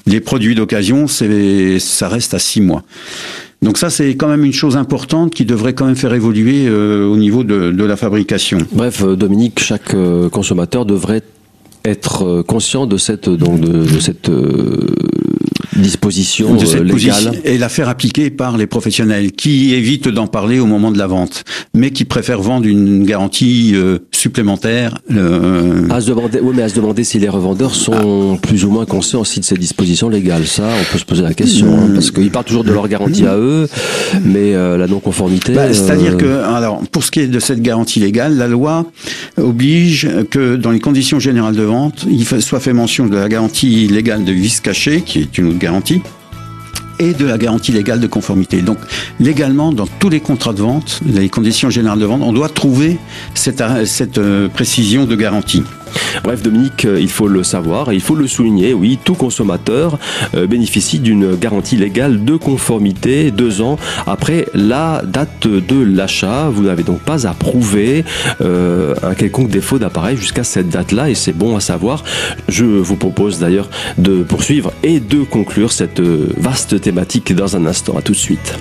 Les 0.05 0.20
produits 0.20 0.55
d'occasion, 0.55 1.08
ça 1.08 2.08
reste 2.08 2.34
à 2.34 2.39
six 2.39 2.62
mois. 2.62 2.84
Donc 3.62 3.77
ça, 3.77 3.91
c'est 3.91 4.15
quand 4.15 4.27
même 4.27 4.43
une 4.43 4.53
chose 4.53 4.75
importante 4.75 5.36
qui 5.36 5.46
devrait 5.46 5.74
quand 5.74 5.86
même 5.86 5.96
faire 5.96 6.15
évoluer 6.15 6.65
euh, 6.67 7.05
au 7.05 7.15
niveau 7.15 7.43
de, 7.43 7.72
de, 7.72 7.84
la 7.84 7.96
fabrication. 7.96 8.58
Bref, 8.72 9.03
euh, 9.03 9.15
Dominique, 9.15 9.60
chaque 9.60 9.93
euh, 9.93 10.29
consommateur 10.29 10.86
devrait 10.86 11.22
être 11.86 12.43
conscient 12.43 12.86
de 12.86 12.98
cette 12.98 13.27
donc 13.27 13.60
de, 13.60 13.86
de 13.91 14.00
cette 14.00 14.29
disposition 15.75 16.53
de 16.53 16.63
cette 16.63 16.84
légale 16.84 17.39
et 17.43 17.58
la 17.58 17.70
faire 17.70 17.89
appliquer 17.89 18.29
par 18.29 18.55
les 18.55 18.67
professionnels 18.67 19.31
qui 19.31 19.74
évitent 19.74 20.08
d'en 20.08 20.27
parler 20.27 20.60
au 20.60 20.67
moment 20.67 20.91
de 20.91 21.00
la 21.00 21.08
vente, 21.08 21.43
mais 21.74 21.89
qui 21.89 22.05
préfèrent 22.05 22.43
vendre 22.43 22.67
une 22.67 23.03
garantie 23.03 23.74
supplémentaire. 24.21 24.99
Euh... 25.11 25.89
À 25.89 25.99
se 25.99 26.07
demander, 26.07 26.39
oui, 26.41 26.53
mais 26.55 26.61
à 26.63 26.69
se 26.69 26.75
demander 26.75 27.03
si 27.03 27.17
les 27.17 27.27
revendeurs 27.27 27.73
sont 27.73 28.37
plus 28.41 28.65
ou 28.65 28.69
moins 28.69 28.85
conscients 28.85 29.21
aussi 29.21 29.39
de 29.39 29.45
ces 29.45 29.55
dispositions 29.55 30.09
légales. 30.09 30.45
Ça, 30.45 30.63
on 30.79 30.91
peut 30.91 30.99
se 30.99 31.05
poser 31.05 31.23
la 31.23 31.33
question, 31.33 31.67
hein, 31.73 31.89
parce 31.93 32.11
qu'ils 32.11 32.29
parlent 32.29 32.45
toujours 32.45 32.63
de 32.63 32.71
leur 32.71 32.87
garantie 32.87 33.25
à 33.25 33.35
eux, 33.35 33.67
mais 34.23 34.53
euh, 34.53 34.77
la 34.77 34.87
non-conformité. 34.87 35.53
Bah, 35.53 35.73
C'est-à-dire 35.73 36.13
euh, 36.13 36.17
que, 36.17 36.55
alors, 36.55 36.81
pour 36.91 37.03
ce 37.03 37.09
qui 37.09 37.21
est 37.21 37.27
de 37.27 37.39
cette 37.39 37.61
garantie 37.61 37.99
légale, 37.99 38.37
la 38.37 38.47
loi 38.47 38.85
oblige 39.37 40.07
que 40.29 40.55
dans 40.55 40.71
les 40.71 40.79
conditions 40.79 41.19
générales 41.19 41.55
de 41.55 41.63
vente, 41.63 42.05
il 42.09 42.25
soit 42.25 42.59
fait 42.59 42.73
mention 42.73 43.07
de 43.07 43.15
la 43.15 43.27
garantie 43.27 43.87
légale 43.87 44.23
de 44.23 44.31
vice 44.31 44.59
caché, 44.59 45.01
qui 45.01 45.19
est 45.19 45.37
une 45.37 45.47
autre 45.47 45.59
garantie, 45.59 46.01
et 47.01 47.13
de 47.13 47.25
la 47.25 47.38
garantie 47.38 47.72
légale 47.72 48.00
de 48.00 48.08
conformité. 48.08 48.62
Donc 48.62 48.77
légalement, 49.20 49.74
dans 49.74 49.88
tous 49.88 50.10
les 50.10 50.20
contrats 50.20 50.53
de 50.53 50.62
vente, 50.62 51.00
les 51.05 51.29
conditions 51.29 51.70
générales 51.70 52.00
de 52.00 52.05
vente, 52.05 52.22
on 52.24 52.31
doit 52.31 52.50
trouver 52.50 53.00
cette, 53.34 53.63
cette 53.86 54.20
euh, 54.20 54.48
précision 54.48 55.05
de 55.05 55.15
garantie. 55.15 55.63
Bref, 56.24 56.41
Dominique, 56.41 56.86
euh, 56.86 57.00
il 57.00 57.10
faut 57.10 57.27
le 57.27 57.43
savoir 57.43 57.91
et 57.91 57.95
il 57.95 58.01
faut 58.01 58.15
le 58.15 58.27
souligner. 58.27 58.74
Oui, 58.74 59.00
tout 59.03 59.15
consommateur 59.15 59.98
euh, 60.36 60.48
bénéficie 60.48 61.00
d'une 61.00 61.36
garantie 61.36 61.77
légale 61.77 62.24
de 62.24 62.36
conformité 62.36 63.31
deux 63.31 63.62
ans 63.62 63.77
après 64.05 64.48
la 64.53 65.01
date 65.05 65.48
de 65.48 65.83
l'achat. 65.83 66.50
Vous 66.50 66.63
n'avez 66.63 66.83
donc 66.83 67.00
pas 67.00 67.27
à 67.27 67.33
prouver 67.33 68.03
euh, 68.41 68.95
un 69.03 69.13
quelconque 69.13 69.50
défaut 69.50 69.79
d'appareil 69.79 70.17
jusqu'à 70.17 70.43
cette 70.43 70.69
date-là 70.69 71.10
et 71.10 71.15
c'est 71.15 71.36
bon 71.36 71.55
à 71.55 71.60
savoir. 71.60 72.03
Je 72.50 72.65
vous 72.65 72.95
propose 72.95 73.39
d'ailleurs 73.39 73.69
de 73.98 74.24
poursuivre 74.24 74.71
et 74.83 75.00
de 75.00 75.24
conclure 75.24 75.71
cette 75.71 76.01
vaste 76.01 76.79
thématique 76.81 77.33
dans 77.33 77.55
un 77.55 77.65
instant. 77.65 77.98
À 77.98 78.01
tout 78.01 78.13
de 78.13 78.17
suite. 78.17 78.55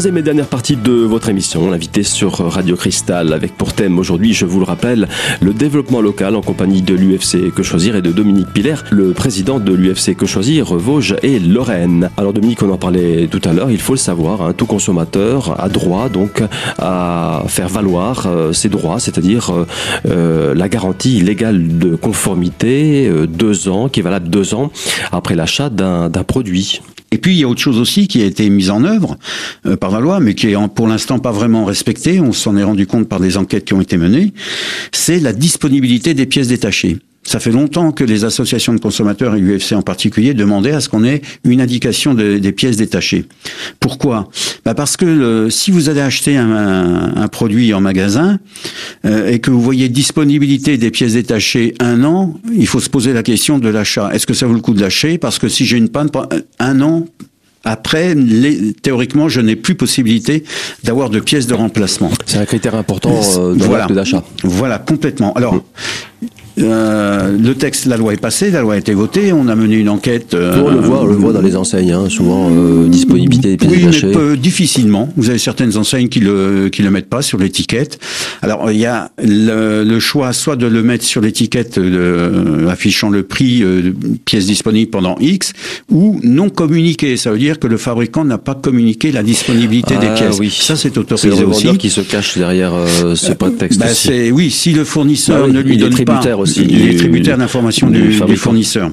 Troisième 0.00 0.16
et 0.16 0.22
dernière 0.22 0.46
partie 0.46 0.76
de 0.76 0.92
votre 0.92 1.28
émission, 1.28 1.70
l'invité 1.70 2.02
sur 2.02 2.32
Radio 2.50 2.74
Cristal, 2.74 3.34
avec 3.34 3.54
pour 3.54 3.74
thème 3.74 3.98
aujourd'hui, 3.98 4.32
je 4.32 4.46
vous 4.46 4.58
le 4.58 4.64
rappelle, 4.64 5.10
le 5.42 5.52
développement 5.52 6.00
local 6.00 6.36
en 6.36 6.40
compagnie 6.40 6.80
de 6.80 6.94
l'UFC 6.94 7.52
Que 7.54 7.62
Choisir 7.62 7.96
et 7.96 8.00
de 8.00 8.10
Dominique 8.10 8.50
Piller, 8.54 8.76
le 8.90 9.12
président 9.12 9.60
de 9.60 9.74
l'UFC 9.74 10.16
Que 10.16 10.24
Choisir, 10.24 10.74
Vosges 10.74 11.16
et 11.22 11.38
Lorraine. 11.38 12.08
Alors 12.16 12.32
Dominique, 12.32 12.62
on 12.62 12.70
en 12.70 12.78
parlait 12.78 13.28
tout 13.30 13.42
à 13.44 13.52
l'heure, 13.52 13.70
il 13.70 13.78
faut 13.78 13.92
le 13.92 13.98
savoir, 13.98 14.40
hein, 14.40 14.54
tout 14.56 14.64
consommateur 14.64 15.60
a 15.60 15.68
droit 15.68 16.08
donc 16.08 16.42
à 16.78 17.44
faire 17.48 17.68
valoir 17.68 18.24
euh, 18.26 18.54
ses 18.54 18.70
droits, 18.70 19.00
c'est-à-dire 19.00 19.50
euh, 19.50 19.66
euh, 20.06 20.54
la 20.54 20.70
garantie 20.70 21.20
légale 21.20 21.76
de 21.76 21.94
conformité, 21.94 23.12
deux 23.28 23.68
ans, 23.68 23.90
qui 23.90 24.00
est 24.00 24.02
valable 24.02 24.30
deux 24.30 24.54
ans 24.54 24.72
après 25.12 25.34
l'achat 25.34 25.68
d'un 25.68 26.08
produit. 26.26 26.80
Et 27.12 27.18
puis 27.18 27.34
il 27.34 27.38
y 27.38 27.44
a 27.44 27.48
autre 27.48 27.60
chose 27.60 27.78
aussi 27.78 28.08
qui 28.08 28.22
a 28.22 28.26
été 28.26 28.48
mise 28.50 28.70
en 28.70 28.84
œuvre 28.84 29.18
euh, 29.66 29.76
par 29.76 29.90
la 29.90 30.00
loi, 30.00 30.20
mais 30.20 30.34
qui 30.34 30.48
est 30.48 30.68
pour 30.74 30.88
l'instant 30.88 31.18
pas 31.18 31.32
vraiment 31.32 31.64
respectée. 31.64 32.20
On 32.20 32.32
s'en 32.32 32.56
est 32.56 32.62
rendu 32.62 32.86
compte 32.86 33.08
par 33.08 33.20
des 33.20 33.36
enquêtes 33.36 33.64
qui 33.64 33.74
ont 33.74 33.80
été 33.80 33.96
menées. 33.96 34.32
C'est 34.92 35.20
la 35.20 35.32
disponibilité 35.32 36.14
des 36.14 36.26
pièces 36.26 36.48
détachées. 36.48 36.98
Ça 37.22 37.38
fait 37.38 37.50
longtemps 37.50 37.92
que 37.92 38.02
les 38.02 38.24
associations 38.24 38.72
de 38.72 38.80
consommateurs 38.80 39.34
et 39.34 39.40
l'UFC 39.40 39.72
en 39.72 39.82
particulier 39.82 40.32
demandaient 40.32 40.72
à 40.72 40.80
ce 40.80 40.88
qu'on 40.88 41.04
ait 41.04 41.20
une 41.44 41.60
indication 41.60 42.14
des 42.14 42.52
pièces 42.52 42.76
détachées. 42.78 43.26
Pourquoi? 43.78 44.30
Bah 44.64 44.74
Parce 44.74 44.96
que 44.96 45.48
si 45.50 45.70
vous 45.70 45.90
allez 45.90 46.00
acheter 46.00 46.38
un, 46.38 47.12
un 47.14 47.28
produit 47.28 47.74
en 47.74 47.80
magasin 47.80 48.38
euh, 49.04 49.28
et 49.28 49.38
que 49.38 49.50
vous 49.50 49.60
voyez 49.60 49.90
disponibilité 49.90 50.78
des 50.78 50.90
pièces 50.90 51.12
détachées 51.12 51.74
un 51.78 52.04
an, 52.04 52.38
il 52.54 52.66
faut 52.66 52.80
se 52.80 52.88
poser 52.88 53.12
la 53.12 53.22
question 53.22 53.58
de 53.58 53.68
l'achat. 53.68 54.10
Est-ce 54.12 54.26
que 54.26 54.34
ça 54.34 54.46
vaut 54.46 54.54
le 54.54 54.60
coup 54.60 54.72
de 54.72 54.80
l'acheter? 54.80 55.18
Parce 55.18 55.38
que 55.38 55.48
si 55.48 55.66
j'ai 55.66 55.76
une 55.76 55.90
panne, 55.90 56.08
un 56.58 56.80
an, 56.80 57.06
après, 57.64 58.14
les, 58.14 58.72
théoriquement, 58.72 59.28
je 59.28 59.40
n'ai 59.40 59.56
plus 59.56 59.74
possibilité 59.74 60.44
d'avoir 60.84 61.10
de 61.10 61.20
pièces 61.20 61.46
de 61.46 61.54
remplacement. 61.54 62.10
C'est 62.24 62.38
un 62.38 62.46
critère 62.46 62.74
important 62.74 63.20
euh, 63.38 63.54
dans 63.54 63.70
l'acte 63.70 63.92
d'achat. 63.92 64.24
Voilà, 64.42 64.78
complètement. 64.78 65.34
Alors. 65.34 65.62
Euh, 66.58 67.36
le 67.38 67.54
texte, 67.54 67.86
la 67.86 67.96
loi 67.96 68.12
est 68.12 68.20
passée, 68.20 68.50
la 68.50 68.60
loi 68.60 68.74
a 68.74 68.76
été 68.76 68.92
votée, 68.94 69.32
on 69.32 69.48
a 69.48 69.54
mené 69.54 69.76
une 69.76 69.88
enquête. 69.88 70.34
Euh, 70.34 70.62
on 70.64 70.70
le 70.70 70.80
voit, 70.80 71.02
on 71.02 71.06
le 71.06 71.14
voit 71.14 71.32
dans 71.32 71.40
les 71.40 71.56
enseignes, 71.56 71.92
hein, 71.92 72.08
souvent 72.08 72.50
euh, 72.50 72.88
disponibilité 72.88 73.50
des 73.50 73.56
pièces 73.56 73.70
oui, 73.70 73.78
détachées. 73.78 74.12
mais 74.14 74.36
difficilement. 74.36 75.08
Vous 75.16 75.30
avez 75.30 75.38
certaines 75.38 75.76
enseignes 75.76 76.08
qui 76.08 76.20
le 76.20 76.68
qui 76.70 76.82
le 76.82 76.90
mettent 76.90 77.08
pas 77.08 77.22
sur 77.22 77.38
l'étiquette. 77.38 77.98
Alors 78.42 78.70
il 78.70 78.78
y 78.78 78.86
a 78.86 79.10
le, 79.22 79.84
le, 79.84 80.00
choix 80.00 80.32
soit 80.32 80.56
de 80.56 80.66
le 80.66 80.82
mettre 80.82 81.04
sur 81.04 81.20
l'étiquette 81.20 81.78
euh, 81.78 82.68
affichant 82.68 83.10
le 83.10 83.22
prix 83.22 83.62
euh, 83.62 83.92
pièces 84.24 84.46
disponibles 84.46 84.90
pendant 84.90 85.16
X, 85.20 85.52
ou 85.90 86.20
non 86.22 86.50
communiqué. 86.50 87.16
Ça 87.16 87.30
veut 87.30 87.38
dire 87.38 87.58
que 87.58 87.66
le 87.66 87.76
fabricant 87.76 88.24
n'a 88.24 88.38
pas 88.38 88.54
communiqué 88.54 89.12
la 89.12 89.22
disponibilité 89.22 89.96
des 89.96 90.08
ah 90.08 90.14
pièces. 90.14 90.38
Oui. 90.38 90.50
Ça 90.50 90.76
c'est 90.76 90.96
autorisé 90.98 91.28
le 91.28 91.46
aussi. 91.46 91.76
qui 91.78 91.90
se 91.90 92.00
cache 92.00 92.36
derrière 92.36 92.72
ce 93.14 93.32
prétexte. 93.32 93.78
Bah, 93.78 93.86
c'est 93.88 94.30
oui, 94.30 94.50
si 94.50 94.72
le 94.72 94.84
fournisseur 94.84 95.46
bah 95.46 95.52
ne 95.52 95.60
lui 95.60 95.76
donne 95.76 95.94
pas 96.04 96.20
aussi. 96.40 96.66
Il 96.68 96.88
est 96.88 96.96
tributaire 96.96 97.38
d'informations 97.38 97.88
du, 97.88 98.08
du, 98.08 98.36
fournisseur. 98.36 98.90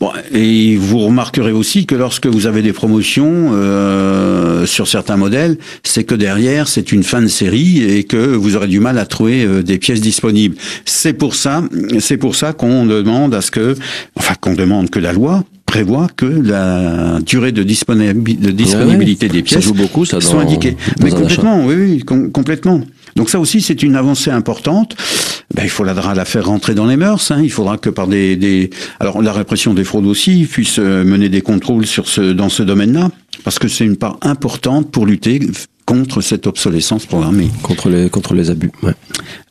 Bon, 0.00 0.10
et 0.32 0.76
vous 0.76 1.00
remarquerez 1.00 1.50
aussi 1.50 1.84
que 1.84 1.96
lorsque 1.96 2.26
vous 2.26 2.46
avez 2.46 2.62
des 2.62 2.72
promotions 2.72 3.50
euh, 3.52 4.64
sur 4.64 4.86
certains 4.86 5.16
modèles, 5.16 5.58
c'est 5.82 6.04
que 6.04 6.14
derrière 6.14 6.68
c'est 6.68 6.92
une 6.92 7.02
fin 7.02 7.20
de 7.20 7.26
série 7.26 7.82
et 7.82 8.04
que 8.04 8.16
vous 8.16 8.54
aurez 8.54 8.68
du 8.68 8.78
mal 8.78 8.96
à 8.98 9.06
trouver 9.06 9.44
euh, 9.44 9.62
des 9.62 9.78
pièces 9.78 10.00
disponibles. 10.00 10.56
C'est 10.84 11.14
pour 11.14 11.34
ça, 11.34 11.64
c'est 11.98 12.16
pour 12.16 12.36
ça 12.36 12.52
qu'on 12.52 12.86
demande 12.86 13.34
à 13.34 13.40
ce 13.40 13.50
que, 13.50 13.74
enfin 14.14 14.34
qu'on 14.40 14.54
demande 14.54 14.88
que 14.88 15.00
la 15.00 15.12
loi 15.12 15.42
prévoit 15.68 16.08
que 16.16 16.24
la 16.24 17.20
durée 17.20 17.52
de, 17.52 17.62
de 17.62 18.50
disponibilité 18.50 19.28
des 19.28 19.42
pièces 19.42 19.60
ça 19.60 19.68
joue 19.68 19.74
beaucoup, 19.74 20.04
ça, 20.04 20.20
soit 20.20 20.40
indiquée. 20.40 20.76
Mais 21.02 21.10
complètement, 21.10 21.64
oui, 21.64 21.74
oui, 21.76 22.30
complètement. 22.32 22.80
Donc 23.14 23.28
ça 23.30 23.38
aussi, 23.38 23.60
c'est 23.60 23.82
une 23.82 23.94
avancée 23.94 24.30
importante. 24.30 24.96
Ben, 25.54 25.64
il 25.64 25.70
faudra 25.70 26.14
la 26.14 26.24
faire 26.24 26.46
rentrer 26.46 26.74
dans 26.74 26.86
les 26.86 26.96
mœurs. 26.96 27.30
Hein. 27.30 27.40
Il 27.42 27.52
faudra 27.52 27.76
que 27.76 27.90
par 27.90 28.08
des, 28.08 28.36
des, 28.36 28.70
alors 28.98 29.20
la 29.22 29.32
répression 29.32 29.74
des 29.74 29.84
fraudes 29.84 30.06
aussi 30.06 30.46
puisse 30.50 30.78
euh, 30.78 31.04
mener 31.04 31.28
des 31.28 31.42
contrôles 31.42 31.86
sur 31.86 32.08
ce, 32.08 32.32
dans 32.32 32.48
ce 32.48 32.62
domaine-là, 32.62 33.10
parce 33.44 33.58
que 33.58 33.68
c'est 33.68 33.84
une 33.84 33.96
part 33.96 34.18
importante 34.22 34.90
pour 34.90 35.06
lutter 35.06 35.40
contre 35.88 36.20
cette 36.20 36.46
obsolescence 36.46 37.06
programmée. 37.06 37.48
Contre 37.62 37.88
les, 37.88 38.10
contre 38.10 38.34
les 38.34 38.50
abus. 38.50 38.70
Ouais. 38.82 38.92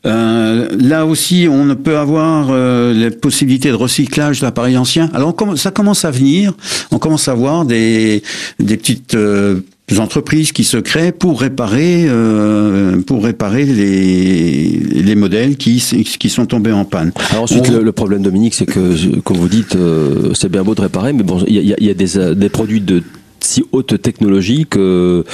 Euh, 0.06 0.68
là 0.78 1.04
aussi, 1.04 1.48
on 1.50 1.74
peut 1.74 1.98
avoir 1.98 2.50
euh, 2.50 2.94
les 2.94 3.10
possibilités 3.10 3.70
de 3.70 3.74
recyclage 3.74 4.40
d'appareils 4.40 4.78
anciens. 4.78 5.10
Alors, 5.14 5.34
ça 5.56 5.72
commence 5.72 6.04
à 6.04 6.12
venir. 6.12 6.52
On 6.92 7.00
commence 7.00 7.26
à 7.26 7.34
voir 7.34 7.64
des, 7.64 8.22
des 8.60 8.76
petites 8.76 9.16
euh, 9.16 9.62
entreprises 9.98 10.52
qui 10.52 10.62
se 10.62 10.76
créent 10.76 11.10
pour 11.10 11.40
réparer 11.40 12.04
euh, 12.06 13.00
pour 13.00 13.24
réparer 13.24 13.64
les, 13.64 14.78
les 14.78 15.14
modèles 15.16 15.56
qui 15.56 15.82
qui 16.20 16.28
sont 16.28 16.46
tombés 16.46 16.72
en 16.72 16.84
panne. 16.84 17.10
Alors 17.30 17.44
ensuite 17.44 17.68
le, 17.68 17.92
problème 17.92 18.22
Dominique 18.22 18.54
c'est 18.54 18.66
que 18.66 19.18
comme 19.20 19.38
vous 19.38 19.48
dites 19.48 19.76
euh, 19.76 20.34
c'est 20.34 20.50
bien 20.50 20.62
beau 20.62 20.74
de 20.74 20.82
réparer 20.82 21.14
mais 21.14 21.22
bon 21.22 21.42
il 21.46 21.54
y 21.54 21.72
a, 21.72 21.76
y 21.80 21.90
a 21.90 21.94
des, 21.94 22.34
des 22.34 22.48
produits 22.50 22.82
de 22.82 23.02
si 23.44 23.64
haute 23.72 24.00
technologie 24.00 24.66
que 24.68 25.24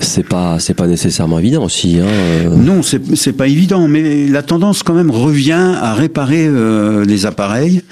c'est 0.00 0.26
pas 0.26 0.58
c'est 0.58 0.74
pas 0.74 0.86
nécessairement 0.86 1.38
évident 1.38 1.64
aussi. 1.64 1.98
Hein. 1.98 2.06
Euh. 2.06 2.56
Non, 2.56 2.82
c'est 2.82 3.32
pas 3.32 3.48
évident, 3.48 3.88
mais 3.88 4.26
la 4.26 4.42
tendance 4.42 4.82
quand 4.82 4.94
même 4.94 5.10
revient 5.10 5.74
à 5.80 5.94
réparer 5.94 6.46
euh, 6.46 7.04
les 7.04 7.26
appareils. 7.26 7.82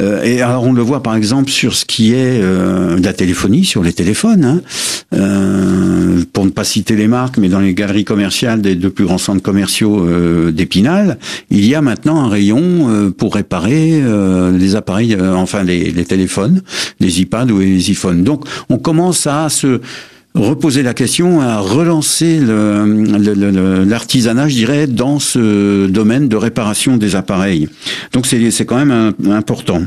Euh, 0.00 0.22
et 0.22 0.40
alors 0.40 0.64
on 0.64 0.72
le 0.72 0.82
voit 0.82 1.02
par 1.02 1.16
exemple 1.16 1.50
sur 1.50 1.74
ce 1.74 1.84
qui 1.84 2.14
est 2.14 2.40
euh, 2.42 2.98
de 2.98 3.04
la 3.04 3.12
téléphonie, 3.12 3.64
sur 3.64 3.82
les 3.82 3.92
téléphones. 3.92 4.44
Hein. 4.44 4.60
Euh, 5.14 6.22
pour 6.32 6.44
ne 6.46 6.50
pas 6.50 6.64
citer 6.64 6.96
les 6.96 7.08
marques, 7.08 7.36
mais 7.36 7.48
dans 7.48 7.60
les 7.60 7.74
galeries 7.74 8.04
commerciales 8.04 8.62
des 8.62 8.74
deux 8.74 8.90
plus 8.90 9.04
grands 9.04 9.18
centres 9.18 9.42
commerciaux 9.42 10.06
d'Épinal, 10.50 11.18
il 11.50 11.66
y 11.66 11.74
a 11.74 11.82
maintenant 11.82 12.22
un 12.22 12.28
rayon 12.28 13.12
pour 13.16 13.34
réparer 13.34 14.02
les 14.52 14.76
appareils, 14.76 15.16
enfin 15.20 15.62
les, 15.62 15.90
les 15.90 16.04
téléphones, 16.04 16.62
les 17.00 17.20
iPads 17.20 17.50
ou 17.50 17.58
les 17.58 17.90
iPhones. 17.90 18.22
Donc 18.24 18.44
on 18.70 18.78
commence 18.82 19.26
à 19.26 19.48
se 19.48 19.80
reposer 20.34 20.82
la 20.82 20.94
question, 20.94 21.40
à 21.40 21.58
relancer 21.58 22.40
l'artisanat, 22.40 24.48
je 24.48 24.54
dirais, 24.54 24.86
dans 24.86 25.18
ce 25.18 25.86
domaine 25.86 26.28
de 26.28 26.36
réparation 26.36 26.96
des 26.96 27.16
appareils. 27.16 27.68
Donc 28.12 28.26
c'est 28.26 28.64
quand 28.64 28.84
même 28.84 29.12
important. 29.30 29.82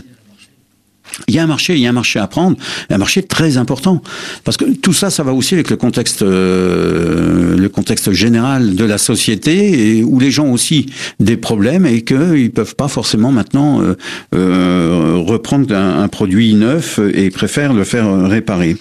Il 1.27 1.35
y 1.35 1.39
a 1.39 1.43
un 1.43 1.47
marché, 1.47 1.73
il 1.75 1.79
y 1.79 1.87
a 1.87 1.89
un 1.89 1.93
marché 1.93 2.19
à 2.19 2.27
prendre, 2.27 2.57
un 2.89 2.97
marché 2.97 3.23
très 3.23 3.57
important, 3.57 4.01
parce 4.43 4.57
que 4.57 4.65
tout 4.65 4.93
ça, 4.93 5.09
ça 5.09 5.23
va 5.23 5.33
aussi 5.33 5.53
avec 5.53 5.69
le 5.69 5.77
contexte, 5.77 6.21
euh, 6.23 7.55
le 7.57 7.69
contexte 7.69 8.11
général 8.11 8.75
de 8.75 8.83
la 8.83 8.97
société, 8.97 9.97
et 9.97 10.03
où 10.03 10.19
les 10.19 10.29
gens 10.29 10.45
ont 10.45 10.53
aussi 10.53 10.87
des 11.19 11.37
problèmes 11.37 11.85
et 11.85 12.03
qu'ils 12.03 12.51
peuvent 12.51 12.75
pas 12.75 12.87
forcément 12.87 13.31
maintenant 13.31 13.81
euh, 13.81 13.95
euh, 14.33 15.23
reprendre 15.25 15.73
un, 15.73 16.07
produit 16.07 16.53
neuf 16.53 16.99
et 17.13 17.29
préfèrent 17.29 17.73
le 17.73 17.83
faire 17.83 18.27
réparer. 18.27 18.77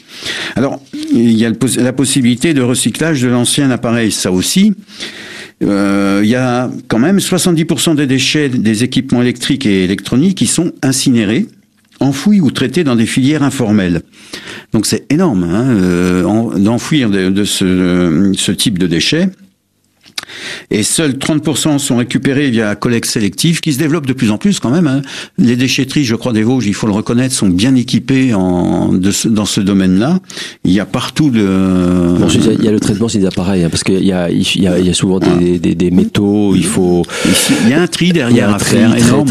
Alors, 0.57 0.81
il 1.13 1.33
y 1.33 1.47
a 1.47 1.53
la 1.79 1.93
possibilité 1.93 2.53
de 2.53 2.63
recyclage 2.63 3.23
de 3.23 3.29
l'ancien 3.29 3.71
appareil, 3.71 4.13
ça 4.13 4.31
aussi. 4.31 4.75
il 5.61 6.27
y 6.27 6.35
a 6.35 6.71
quand 6.89 6.99
même 6.99 7.19
70% 7.19 7.97
des 7.97 8.07
déchets 8.07 8.49
des 8.49 8.85
équipements 8.85 9.23
électriques 9.23 9.67
et 9.67 9.85
électroniques 9.85 10.37
qui 10.37 10.47
sont 10.47 10.73
incinérés 10.83 11.47
enfouis 12.01 12.41
ou 12.41 12.51
traités 12.51 12.85
dans 12.85 12.97
des 12.97 13.07
filières 13.07 13.43
informelles. 13.43 14.03
Donc 14.73 14.87
c'est 14.87 15.11
énorme 15.13 15.45
hein, 15.45 15.69
euh, 15.71 16.59
d'enfouir 16.59 17.11
de, 17.11 17.45
ce, 17.45 18.33
ce 18.37 18.53
type 18.53 18.79
de 18.79 18.87
déchets 18.87 19.29
et 20.71 20.83
seuls 20.83 21.13
30% 21.13 21.79
sont 21.79 21.97
récupérés 21.97 22.51
via 22.51 22.75
collecte 22.75 23.07
sélective 23.07 23.61
qui 23.61 23.73
se 23.73 23.79
développe 23.79 24.07
de 24.07 24.13
plus 24.13 24.31
en 24.31 24.39
plus 24.39 24.61
quand 24.61 24.71
même. 24.71 24.87
Hein. 24.87 25.03
Les 25.39 25.57
déchetteries, 25.57 26.05
je 26.05 26.15
crois, 26.15 26.33
des 26.33 26.43
Vosges, 26.43 26.67
il 26.67 26.75
faut 26.75 26.87
le 26.87 26.93
reconnaître, 26.93 27.35
sont 27.35 27.49
bien 27.49 27.75
équipées 27.75 28.35
en, 28.35 28.93
de 28.93 29.13
dans 29.29 29.45
ce 29.45 29.61
domaine-là. 29.61 30.21
Il 30.65 30.73
y 30.73 30.81
a 30.81 30.87
partout 30.87 31.31
le... 31.31 32.17
Bon, 32.19 32.29
il 32.29 32.65
y 32.65 32.69
a 32.69 32.73
le 32.73 32.81
traitement, 32.81 33.09
c'est 33.09 33.19
des 33.19 33.27
appareils, 33.27 33.65
hein, 33.65 33.69
parce 33.71 33.85
qu'il 33.85 34.05
y 34.05 34.13
a, 34.13 34.31
il 34.31 34.43
y, 34.63 34.67
a, 34.67 34.79
il 34.79 34.87
y 34.87 34.91
a 34.91 34.95
souvent 34.95 35.19
des, 35.19 35.59
des, 35.59 35.75
des, 35.75 35.91
métaux, 35.91 36.55
il 36.55 36.65
faut... 36.65 37.05
Il 37.65 37.71
y 37.71 37.73
a 37.73 37.81
un 37.81 37.87
tri 37.87 38.13
derrière 38.13 38.53
à 38.53 38.59
faire, 38.59 38.97
énorme. 38.97 39.29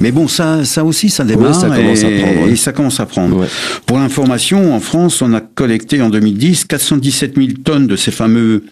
Mais 0.00 0.12
bon, 0.12 0.28
ça, 0.28 0.64
ça 0.64 0.84
aussi, 0.84 1.10
ça 1.10 1.24
démarre 1.24 1.54
ça 1.54 1.68
commence 1.68 2.02
et, 2.02 2.06
à 2.06 2.22
prendre, 2.22 2.48
et 2.48 2.56
ça 2.56 2.72
commence 2.72 3.00
à 3.00 3.06
prendre. 3.06 3.46
Pour 3.86 3.98
l'information, 3.98 4.74
en 4.74 4.80
France, 4.80 5.22
on 5.22 5.32
a 5.34 5.40
collecté 5.40 6.00
en 6.02 6.10
2010 6.10 6.64
417 6.64 7.36
000 7.36 7.48
tonnes 7.64 7.86
de 7.86 7.96
ces 7.96 8.10
fameux 8.10 8.64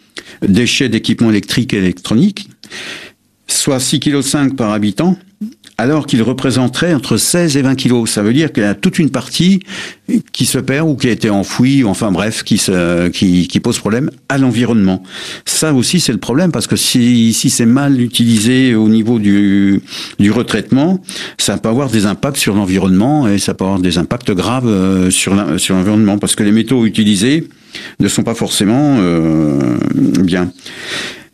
déchets 0.43 0.89
d'équipements 0.89 1.31
électriques 1.31 1.75
et 1.75 1.79
électroniques, 1.79 2.49
soit 3.47 3.79
6,5 3.79 4.49
kg 4.49 4.57
par 4.57 4.73
habitant, 4.73 5.17
alors 5.83 6.07
qu'il 6.07 6.23
représenterait 6.23 6.95
entre 6.95 7.16
16 7.16 7.57
et 7.57 7.62
20 7.62 7.75
kilos. 7.75 8.09
Ça 8.09 8.23
veut 8.23 8.33
dire 8.33 8.53
qu'il 8.53 8.62
y 8.62 8.66
a 8.66 8.77
toute 8.77 9.01
une 9.01 9.11
partie 9.11 9.64
qui 10.33 10.47
se 10.47 10.59
perd 10.59 10.88
ou 10.88 10.95
qui 10.95 11.09
a 11.09 11.11
été 11.11 11.29
enfouie, 11.29 11.83
enfin 11.83 12.12
bref, 12.12 12.45
qui, 12.45 12.57
se, 12.57 13.09
qui, 13.09 13.49
qui 13.49 13.59
pose 13.59 13.81
problème 13.81 14.09
à 14.29 14.38
l'environnement. 14.38 15.03
Ça 15.45 15.75
aussi, 15.75 15.99
c'est 15.99 16.12
le 16.12 16.21
problème, 16.21 16.53
parce 16.53 16.68
que 16.68 16.77
si, 16.77 17.33
si 17.33 17.51
c'est 17.51 17.66
mal 17.66 18.01
utilisé 18.01 18.77
au 18.77 18.88
niveau 18.88 19.18
du, 19.18 19.83
du 20.21 20.31
retraitement, 20.31 21.01
ça 21.37 21.59
peut 21.59 21.68
avoir 21.68 21.90
des 21.90 22.07
impacts 22.07 22.37
sur 22.37 22.55
l'environnement 22.55 23.27
et 23.27 23.38
ça 23.38 23.53
peut 23.53 23.64
avoir 23.64 23.81
des 23.81 23.99
impacts 23.99 24.31
graves 24.31 24.68
euh, 24.68 25.11
sur 25.11 25.35
l'environnement, 25.35 26.16
parce 26.18 26.37
que 26.37 26.45
les 26.45 26.53
métaux 26.53 26.87
utilisés 26.87 27.49
ne 27.99 28.07
sont 28.07 28.23
pas 28.23 28.35
forcément 28.35 28.99
euh, 29.01 29.79
bien. 30.21 30.53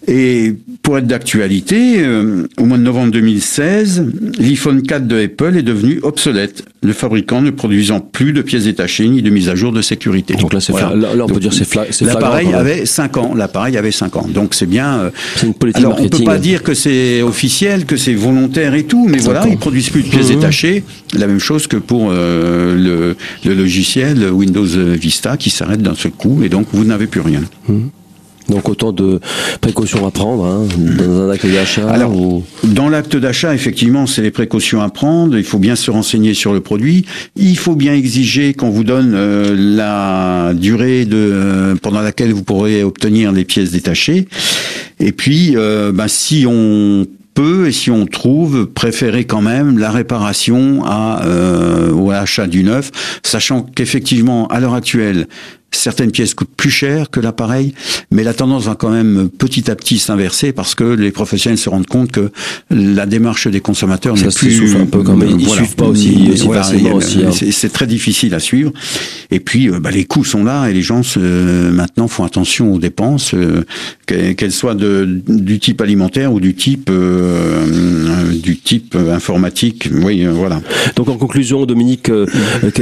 Et 0.08 0.54
pour 0.82 0.96
être 0.96 1.06
d'actualité, 1.06 1.96
euh, 1.98 2.48
au 2.58 2.64
mois 2.64 2.78
de 2.78 2.82
novembre 2.82 3.12
2016, 3.12 4.06
l'iPhone 4.38 4.82
4 4.82 5.06
de 5.06 5.22
Apple 5.22 5.54
est 5.54 5.62
devenu 5.62 6.00
obsolète, 6.02 6.64
le 6.82 6.94
fabricant 6.94 7.42
ne 7.42 7.50
produisant 7.50 8.00
plus 8.00 8.32
de 8.32 8.40
pièces 8.40 8.64
détachées 8.64 9.06
ni 9.06 9.20
de 9.20 9.28
mise 9.28 9.50
à 9.50 9.54
jour 9.54 9.70
de 9.70 9.82
sécurité. 9.82 10.34
Donc 10.34 10.54
là, 10.54 10.60
c'est 10.60 10.72
là, 10.72 10.94
on 11.20 11.26
peut 11.26 11.40
dire 11.40 11.52
c'est 11.52 12.00
L'appareil 12.00 12.54
avait 12.54 12.86
5 12.86 13.18
ans. 13.18 13.34
L'appareil 13.34 13.76
avait 13.76 13.90
5 13.90 14.16
ans. 14.16 14.26
Donc 14.26 14.54
c'est 14.54 14.64
bien. 14.64 14.98
Euh, 14.98 15.10
c'est 15.36 15.46
une 15.46 15.52
politique 15.52 15.84
alors, 15.84 16.00
on 16.00 16.08
peut 16.08 16.24
pas 16.24 16.38
dire 16.38 16.62
que 16.62 16.72
c'est 16.72 17.20
officiel, 17.20 17.84
que 17.84 17.98
c'est 17.98 18.14
volontaire 18.14 18.74
et 18.74 18.84
tout, 18.84 19.06
mais 19.08 19.18
voilà, 19.18 19.46
ils 19.46 19.58
produisent 19.58 19.90
plus 19.90 20.04
de 20.04 20.08
pièces 20.08 20.30
mmh. 20.30 20.36
détachées. 20.36 20.84
La 21.18 21.26
même 21.26 21.38
chose 21.38 21.66
que 21.66 21.76
pour 21.76 22.08
euh, 22.10 23.14
le, 23.44 23.54
logiciel 23.54 24.30
Windows 24.30 24.64
Vista 24.64 25.36
qui 25.36 25.50
s'arrête 25.50 25.82
d'un 25.82 25.94
seul 25.94 26.12
coup 26.12 26.42
et 26.42 26.48
donc 26.48 26.68
vous 26.72 26.84
n'avez 26.84 27.06
plus 27.06 27.20
rien. 27.20 27.42
Mmh. 27.68 27.88
Donc 28.48 28.68
autant 28.68 28.92
de 28.92 29.20
précautions 29.60 30.06
à 30.06 30.10
prendre 30.10 30.44
hein, 30.46 30.66
dans 30.76 31.22
un 31.22 31.30
acte 31.30 31.46
d'achat. 31.46 31.88
Alors, 31.88 32.12
dans 32.64 32.88
l'acte 32.88 33.16
d'achat, 33.16 33.54
effectivement, 33.54 34.06
c'est 34.06 34.22
les 34.22 34.30
précautions 34.30 34.80
à 34.80 34.88
prendre. 34.88 35.36
Il 35.36 35.44
faut 35.44 35.58
bien 35.58 35.76
se 35.76 35.90
renseigner 35.90 36.32
sur 36.32 36.52
le 36.52 36.60
produit. 36.60 37.04
Il 37.36 37.58
faut 37.58 37.74
bien 37.74 37.94
exiger 37.94 38.54
qu'on 38.54 38.70
vous 38.70 38.84
donne 38.84 39.12
euh, 39.14 39.54
la 39.58 40.54
durée 40.54 41.04
de 41.04 41.16
euh, 41.16 41.74
pendant 41.76 42.00
laquelle 42.00 42.32
vous 42.32 42.44
pourrez 42.44 42.82
obtenir 42.82 43.32
les 43.32 43.44
pièces 43.44 43.72
détachées. 43.72 44.28
Et 45.00 45.12
puis, 45.12 45.52
euh, 45.54 45.92
ben, 45.92 46.08
si 46.08 46.46
on 46.48 47.06
peut 47.34 47.68
et 47.68 47.72
si 47.72 47.88
on 47.88 48.04
trouve, 48.06 48.66
préférer 48.66 49.24
quand 49.24 49.42
même 49.42 49.78
la 49.78 49.92
réparation 49.92 50.82
à 50.84 51.22
euh, 51.24 51.92
ou 51.92 52.10
à 52.10 52.14
l'achat 52.14 52.48
du 52.48 52.64
neuf, 52.64 52.90
sachant 53.22 53.62
qu'effectivement 53.62 54.48
à 54.48 54.58
l'heure 54.58 54.74
actuelle 54.74 55.28
certaines 55.70 56.10
pièces 56.10 56.34
coûtent 56.34 56.54
plus 56.56 56.70
cher 56.70 57.10
que 57.10 57.20
l'appareil, 57.20 57.74
mais 58.10 58.22
la 58.24 58.34
tendance 58.34 58.64
va 58.64 58.74
quand 58.74 58.90
même 58.90 59.28
petit 59.28 59.70
à 59.70 59.76
petit 59.76 59.98
s'inverser 59.98 60.52
parce 60.52 60.74
que 60.74 60.84
les 60.84 61.10
professionnels 61.10 61.58
se 61.58 61.68
rendent 61.68 61.86
compte 61.86 62.10
que 62.10 62.30
la 62.70 63.06
démarche 63.06 63.48
des 63.48 63.60
consommateurs 63.60 64.16
n'est 64.16 64.28
plus 64.28 64.76
un 64.76 64.86
peu 64.86 65.02
quand 65.02 65.16
même. 65.16 65.38
Ils 65.38 65.48
suivent 65.48 65.76
pas 65.76 65.86
aussi, 65.86 66.28
aussi 66.32 66.48
facilement 66.48 66.94
aussi. 66.94 67.24
Hein. 67.24 67.30
C'est 67.32 67.72
très 67.72 67.86
difficile 67.86 68.34
à 68.34 68.40
suivre. 68.40 68.72
Et 69.30 69.40
puis 69.40 69.68
euh, 69.68 69.78
bah, 69.78 69.90
les 69.90 70.04
coûts 70.04 70.24
sont 70.24 70.44
là 70.44 70.68
et 70.68 70.72
les 70.72 70.82
gens 70.82 71.02
se, 71.02 71.18
maintenant 71.70 72.08
font 72.08 72.24
attention 72.24 72.74
aux 72.74 72.78
dépenses, 72.78 73.34
euh, 73.34 73.64
qu'elles 74.06 74.52
soient 74.52 74.74
de, 74.74 75.20
du 75.28 75.58
type 75.58 75.80
alimentaire 75.80 76.32
ou 76.32 76.40
du 76.40 76.54
type 76.54 76.88
euh, 76.90 78.32
du 78.32 78.58
type 78.58 78.96
informatique. 78.96 79.88
Oui, 80.02 80.24
voilà. 80.24 80.60
Donc 80.96 81.08
en 81.08 81.16
conclusion, 81.16 81.66
Dominique, 81.66 82.10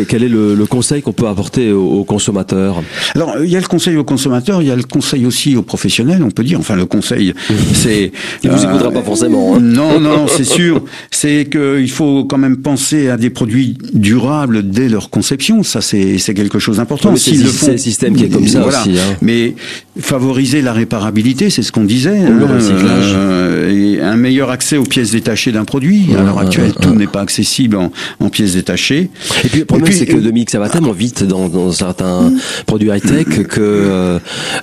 quel 0.08 0.22
est 0.22 0.28
le, 0.28 0.54
le 0.54 0.66
conseil 0.66 1.02
qu'on 1.02 1.12
peut 1.12 1.26
apporter 1.26 1.72
aux 1.72 2.04
consommateurs? 2.04 2.82
Alors, 3.14 3.36
il 3.42 3.50
y 3.50 3.56
a 3.56 3.60
le 3.60 3.66
conseil 3.66 3.96
aux 3.96 4.04
consommateurs, 4.04 4.62
il 4.62 4.68
y 4.68 4.70
a 4.70 4.76
le 4.76 4.82
conseil 4.82 5.26
aussi 5.26 5.56
aux 5.56 5.62
professionnels, 5.62 6.22
on 6.22 6.30
peut 6.30 6.44
dire. 6.44 6.58
Enfin, 6.58 6.76
le 6.76 6.86
conseil, 6.86 7.34
c'est... 7.74 8.12
Il 8.42 8.50
vous 8.50 8.64
écoutera 8.64 8.90
pas 8.90 9.02
forcément. 9.02 9.56
Hein. 9.56 9.60
Non, 9.60 10.00
non, 10.00 10.26
c'est 10.28 10.44
sûr. 10.56 10.82
C'est 11.10 11.48
qu'il 11.50 11.90
faut 11.90 12.24
quand 12.24 12.38
même 12.38 12.58
penser 12.58 13.08
à 13.08 13.16
des 13.16 13.30
produits 13.30 13.76
durables 13.92 14.68
dès 14.68 14.88
leur 14.88 15.10
conception. 15.10 15.62
Ça, 15.62 15.80
c'est 15.80 16.18
quelque 16.34 16.58
chose 16.58 16.76
d'important. 16.78 17.16
c'est 17.16 17.32
le 17.32 17.78
système 17.78 18.16
qui 18.16 18.24
est 18.24 18.28
comme 18.28 18.46
ça 18.46 18.64
aussi. 18.64 18.98
Hein. 18.98 19.16
Mais 19.22 19.54
favoriser 19.98 20.62
la 20.62 20.72
réparabilité, 20.72 21.50
c'est 21.50 21.62
ce 21.62 21.72
qu'on 21.72 21.84
disait. 21.84 22.18
Le 22.28 22.44
hein, 22.44 22.54
recyclage. 22.54 23.12
Euh, 23.14 23.96
et 23.96 24.00
un 24.00 24.16
meilleur 24.16 24.50
accès 24.50 24.76
aux 24.76 24.84
pièces 24.84 25.12
détachées 25.12 25.52
d'un 25.52 25.64
produit. 25.64 26.06
à 26.16 26.22
l'heure 26.22 26.38
actuelle, 26.38 26.72
tout 26.80 26.94
n'est 26.94 27.06
pas 27.06 27.20
accessible 27.20 27.76
en, 27.76 28.28
pièces 28.28 28.54
détachées. 28.54 29.10
Et 29.44 29.48
puis, 29.48 29.60
le 29.60 29.64
problème, 29.64 29.92
c'est 29.92 30.06
que, 30.06 30.16
Dominique, 30.16 30.50
ça 30.50 30.58
va 30.58 30.68
tellement 30.68 30.92
vite 30.92 31.24
dans, 31.24 31.48
dans 31.48 31.72
certains 31.72 32.32
produits 32.66 32.88
high-tech 32.90 33.26
que 33.48 33.60
euh, 33.60 34.18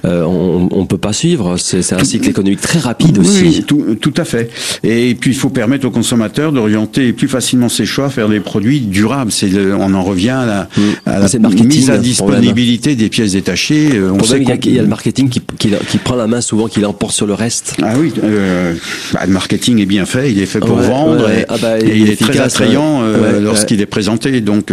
euh, 0.06 0.24
on, 0.24 0.68
on 0.72 0.86
peut 0.86 0.98
pas 0.98 1.14
suivre. 1.14 1.58
C'est 1.58 1.94
un 1.94 2.04
cycle 2.04 2.30
économique 2.30 2.62
très 2.62 2.80
rapide 2.80 3.18
aussi. 3.20 3.44
Oui, 3.44 3.64
tout, 3.66 3.96
tout, 4.00 4.14
à 4.18 4.26
fait. 4.26 4.50
Et 4.84 5.16
puis 5.16 5.32
il 5.32 5.38
faut 5.38 5.50
permettre 5.50 5.88
aux 5.88 5.92
consommateurs 5.92 6.52
d'orienter 6.52 7.14
plus 7.14 7.28
facilement 7.28 7.70
ses 7.70 7.86
choix 7.86 8.08
vers 8.08 8.30
des 8.30 8.40
produits 8.40 8.82
durables. 8.82 9.32
C'est 9.32 9.50
on 9.74 9.94
en 9.94 10.04
revient 10.04 10.30
à 10.30 10.46
la, 10.46 10.68
Mm. 10.78 10.82
à 11.06 11.20
la 11.20 11.50
mise 11.66 11.90
à 11.90 11.98
disponibilité 11.98 12.96
des 12.96 13.10
pièces 13.10 13.34
détachées. 13.34 13.90
Euh, 13.96 14.12
On 14.12 14.20
On 14.20 14.24
sait 14.24 14.38
il, 14.42 14.48
y 14.48 14.52
a, 14.52 14.58
qu'on- 14.58 14.70
il 14.70 14.76
y 14.76 14.80
a 14.80 14.82
le 14.82 14.88
marketing 14.88 15.30
qui, 15.30 15.42
qui, 15.60 15.70
qui 15.90 15.98
prend 15.98 16.16
la 16.16 16.28
main 16.28 16.42
souvent, 16.42 16.68
qui 16.68 16.80
l'emporte 16.80 17.14
sur 17.14 17.26
le 17.28 17.34
reste. 17.34 17.76
Ah 17.84 17.94
oui, 18.00 18.12
euh, 18.24 18.74
bah, 19.14 19.22
le 19.26 19.34
marketing 19.34 19.80
est 19.80 19.86
bien 19.86 20.06
fait, 20.06 20.32
il 20.32 20.40
est 20.42 20.46
fait 20.46 20.60
pour 20.60 20.78
Ouais, 20.78 20.88
vendre 20.88 21.26
ouais, 21.28 21.42
et, 21.42 21.46
ah 21.50 21.56
bah, 21.62 21.80
et 21.80 21.86
il 21.96 22.04
il 22.04 22.10
est 22.10 22.20
très 22.20 22.40
attrayant 22.40 23.02
ouais. 23.02 23.08
euh, 23.08 23.40
lorsqu'il 23.42 23.82
est 23.82 23.86
présenté. 23.86 24.42
Donc 24.42 24.72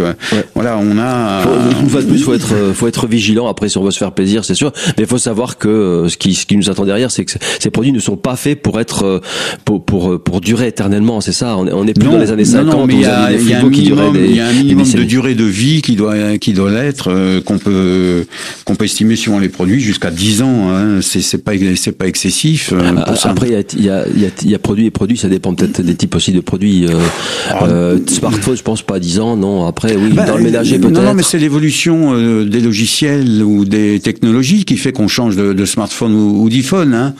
voilà, 0.55 0.77
on 0.81 0.97
a. 0.97 1.41
Faut- 1.43 1.81
Une 1.81 1.89
fois 1.89 2.01
de 2.01 2.07
plus, 2.07 2.19
faut 2.19 2.33
être, 2.33 2.53
faut 2.73 2.87
être 2.87 3.07
vigilant. 3.07 3.20
Après, 3.47 3.69
si 3.69 3.77
on 3.77 3.83
veut 3.83 3.91
se 3.91 3.97
faire 3.97 4.11
plaisir, 4.11 4.43
c'est 4.45 4.55
sûr. 4.55 4.71
Mais 4.97 5.03
il 5.03 5.07
faut 5.07 5.17
savoir 5.17 5.57
que 5.57 5.67
euh, 5.67 6.09
ce 6.09 6.17
qui, 6.17 6.33
ce 6.35 6.45
qui 6.45 6.57
nous 6.57 6.69
attend 6.69 6.85
derrière, 6.85 7.11
c'est 7.11 7.25
que 7.25 7.31
ces 7.59 7.69
produits 7.69 7.91
ne 7.91 7.99
sont 7.99 8.17
pas 8.17 8.35
faits 8.35 8.61
pour 8.61 8.79
être, 8.79 9.03
euh, 9.05 9.19
pour, 9.65 9.83
pour, 9.85 10.11
euh, 10.13 10.17
pour 10.19 10.41
durer 10.41 10.67
éternellement. 10.67 11.21
C'est 11.21 11.31
ça. 11.31 11.55
On 11.57 11.67
est, 11.67 11.71
on 11.73 11.87
est 11.87 11.93
plus 11.97 12.09
dans 12.09 12.17
les 12.17 12.31
années 12.31 12.45
50 12.45 12.65
non, 12.65 12.79
non, 12.79 12.87
mais 12.87 12.93
il 12.95 13.01
y 13.01 13.05
a, 13.05 13.31
y 13.31 13.53
a 13.53 13.59
un 13.59 13.63
minimum, 13.69 14.13
des, 14.13 14.27
y 14.33 14.39
a 14.39 14.47
un 14.47 14.53
minimum 14.53 14.85
de 14.91 15.03
durée 15.03 15.35
de 15.35 15.43
vie 15.45 15.81
qui 15.81 15.95
doit 15.95 16.37
qui 16.37 16.53
doit 16.53 16.71
l'être 16.71 17.09
euh, 17.11 17.41
qu'on 17.41 17.57
peut 17.57 18.25
qu'on 18.65 18.75
peut 18.75 18.85
estimer 18.85 19.15
suivant 19.15 19.39
les 19.39 19.49
produits 19.49 19.79
jusqu'à 19.81 20.11
10 20.11 20.41
ans. 20.41 20.69
Hein. 20.71 20.99
C'est 21.01 21.21
c'est 21.21 21.37
pas 21.43 21.53
c'est 21.75 21.91
pas 21.91 22.07
excessif. 22.07 22.71
euh, 22.73 22.79
Ah, 22.97 23.13
pour. 23.13 23.25
Après, 23.27 23.47
il 23.47 23.53
y 23.53 23.55
a, 23.55 23.63
il 24.13 24.19
y, 24.21 24.25
a, 24.25 24.29
il 24.43 24.51
y, 24.51 24.57
produits 24.57 24.85
et 24.85 24.91
produits, 24.91 25.17
ça 25.17 25.27
dépend 25.29 25.53
peut-être 25.53 25.81
des 25.81 25.95
types 25.95 26.15
aussi 26.15 26.31
de 26.31 26.39
produits. 26.39 26.85
Euh, 26.87 26.99
Ah. 27.51 27.65
smartphone, 28.07 28.55
je 28.57 28.63
pense 28.63 28.81
pas 28.81 28.95
à 28.95 28.99
10 28.99 29.19
ans, 29.19 29.35
non. 29.35 29.65
Après, 29.67 29.95
oui, 29.95 30.09
Ben, 30.13 30.25
dans 30.25 30.37
le 30.37 30.43
ménager 30.43 30.77
non, 30.77 30.89
peut-être. 30.89 31.03
Non, 31.03 31.13
mais 31.13 31.23
c'est 31.23 31.39
l'évolution 31.39 32.13
des 32.45 32.59
logiciels 32.59 33.10
ou 33.19 33.65
des 33.65 33.99
technologies 33.99 34.65
qui 34.65 34.77
fait 34.77 34.91
qu'on 34.91 35.07
change 35.07 35.35
de, 35.35 35.65
smartphone 35.65 36.13
ou, 36.13 36.49
d'iPhone. 36.49 36.93
Hein. 36.93 37.13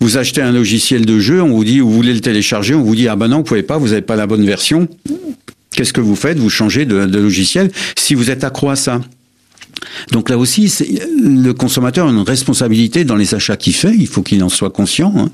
Vous 0.00 0.16
achetez 0.16 0.42
un 0.42 0.52
logiciel 0.52 1.06
de 1.06 1.18
jeu, 1.18 1.42
on 1.42 1.50
vous 1.50 1.64
dit, 1.64 1.80
vous 1.80 1.92
voulez 1.92 2.14
le 2.14 2.20
télécharger, 2.20 2.74
on 2.74 2.82
vous 2.82 2.94
dit, 2.94 3.08
ah 3.08 3.16
ben 3.16 3.28
non, 3.28 3.38
vous 3.38 3.44
pouvez 3.44 3.62
pas, 3.62 3.78
vous 3.78 3.88
n'avez 3.88 4.02
pas 4.02 4.16
la 4.16 4.26
bonne 4.26 4.44
version. 4.44 4.88
Qu'est-ce 5.74 5.92
que 5.92 6.00
vous 6.00 6.16
faites? 6.16 6.38
Vous 6.38 6.50
changez 6.50 6.86
de 6.86 7.18
logiciel 7.18 7.70
si 7.96 8.14
vous 8.14 8.30
êtes 8.30 8.44
accro 8.44 8.70
à 8.70 8.76
ça. 8.76 9.00
Donc 10.12 10.30
là 10.30 10.38
aussi, 10.38 10.72
le 11.22 11.52
consommateur 11.52 12.06
a 12.06 12.10
une 12.10 12.20
responsabilité 12.20 13.04
dans 13.04 13.16
les 13.16 13.34
achats 13.34 13.56
qu'il 13.56 13.74
fait. 13.74 13.94
Il 13.98 14.06
faut 14.06 14.22
qu'il 14.22 14.42
en 14.42 14.48
soit 14.48 14.70
conscient. 14.70 15.12
Hein. 15.16 15.28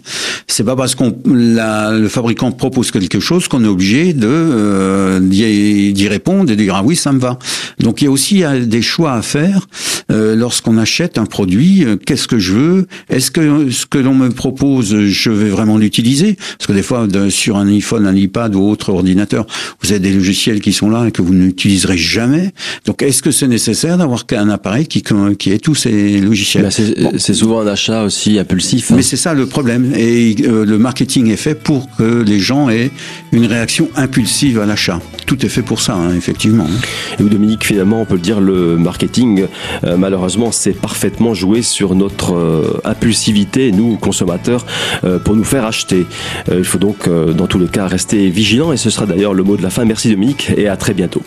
C'est 0.46 0.64
pas 0.64 0.76
parce 0.76 0.94
qu'on 0.94 1.16
le 1.26 2.08
fabricant 2.08 2.52
propose 2.52 2.90
quelque 2.90 3.20
chose 3.20 3.48
qu'on 3.48 3.64
est 3.64 3.68
obligé 3.68 4.12
de 4.12 4.28
euh, 4.28 5.20
d'y 5.20 6.08
répondre 6.08 6.50
et 6.50 6.56
de 6.56 6.62
dire 6.62 6.74
ah 6.76 6.82
oui 6.84 6.96
ça 6.96 7.12
me 7.12 7.18
va. 7.18 7.38
Donc 7.80 8.02
il 8.02 8.06
y 8.06 8.08
a 8.08 8.10
aussi 8.10 8.42
des 8.66 8.82
choix 8.82 9.14
à 9.14 9.22
faire 9.22 9.66
euh, 10.10 10.34
lorsqu'on 10.34 10.78
achète 10.78 11.18
un 11.18 11.26
produit. 11.26 11.84
euh, 11.84 11.96
Qu'est-ce 11.96 12.28
que 12.28 12.38
je 12.38 12.52
veux 12.52 12.86
Est-ce 13.08 13.30
que 13.30 13.70
ce 13.70 13.86
que 13.86 13.98
l'on 13.98 14.14
me 14.14 14.30
propose, 14.30 15.06
je 15.06 15.30
vais 15.30 15.48
vraiment 15.48 15.78
l'utiliser? 15.78 16.36
Parce 16.58 16.66
que 16.66 16.72
des 16.72 16.82
fois, 16.82 17.06
sur 17.30 17.56
un 17.56 17.68
iPhone, 17.68 18.06
un 18.06 18.16
iPad 18.16 18.54
ou 18.54 18.62
autre 18.68 18.90
ordinateur, 18.90 19.46
vous 19.82 19.90
avez 19.90 20.00
des 20.00 20.12
logiciels 20.12 20.60
qui 20.60 20.72
sont 20.72 20.90
là 20.90 21.06
et 21.06 21.12
que 21.12 21.22
vous 21.22 21.34
n'utiliserez 21.34 21.98
jamais. 21.98 22.52
Donc 22.86 23.02
est-ce 23.02 23.22
que 23.22 23.30
c'est 23.30 23.48
nécessaire 23.48 23.98
d'avoir 23.98 24.24
un 24.32 24.48
appareil 24.52 24.86
qui 24.86 25.02
qui 25.38 25.50
ait 25.52 25.58
tous 25.58 25.74
ces 25.74 26.20
logiciels 26.20 26.62
Ben, 26.64 26.70
c'est 26.70 27.00
Bon. 27.02 27.18
souvent 27.34 27.60
un 27.60 27.66
achat 27.66 28.04
aussi 28.04 28.38
impulsif. 28.38 28.90
hein. 28.90 28.94
Mais 28.96 29.02
c'est 29.02 29.16
ça 29.16 29.34
le 29.34 29.46
problème. 29.46 29.92
Et 29.96 30.34
euh, 30.44 30.64
le 30.64 30.78
marketing 30.78 31.30
est 31.30 31.36
fait 31.36 31.54
pour 31.54 31.88
que 31.96 32.22
les 32.22 32.38
gens 32.38 32.68
aient 32.70 32.90
une 33.32 33.46
réaction 33.46 33.88
impulsive 33.96 34.58
à 34.60 34.66
l'achat. 34.66 35.00
Tout 35.26 35.44
est 35.44 35.48
fait 35.48 35.62
pour 35.62 35.80
ça, 35.80 35.94
hein, 35.94 36.14
effectivement. 36.16 36.66
Et 37.18 37.22
où 37.22 37.28
Dominique, 37.28 37.64
finalement, 37.64 38.02
on 38.02 38.04
peut 38.04 38.14
le 38.14 38.20
dire, 38.20 38.40
le 38.40 38.76
marketing, 38.76 39.46
euh, 39.84 39.96
malheureusement, 39.96 40.52
c'est 40.52 40.72
parfaitement 40.72 41.34
joué 41.34 41.62
sur 41.62 41.94
notre 41.94 42.34
euh, 42.34 42.80
impulsivité, 42.84 43.72
nous, 43.72 43.96
consommateurs, 43.96 44.66
pour 45.24 45.34
nous 45.36 45.44
faire 45.44 45.64
acheter. 45.64 46.06
Il 46.50 46.64
faut 46.64 46.78
donc, 46.78 47.08
dans 47.08 47.46
tous 47.46 47.58
les 47.58 47.66
cas, 47.68 47.86
rester 47.86 48.28
vigilant, 48.30 48.72
et 48.72 48.76
ce 48.76 48.90
sera 48.90 49.06
d'ailleurs 49.06 49.34
le 49.34 49.42
mot 49.42 49.56
de 49.56 49.62
la 49.62 49.70
fin. 49.70 49.84
Merci 49.84 50.10
Dominique, 50.10 50.50
et 50.56 50.68
à 50.68 50.76
très 50.76 50.94
bientôt. 50.94 51.22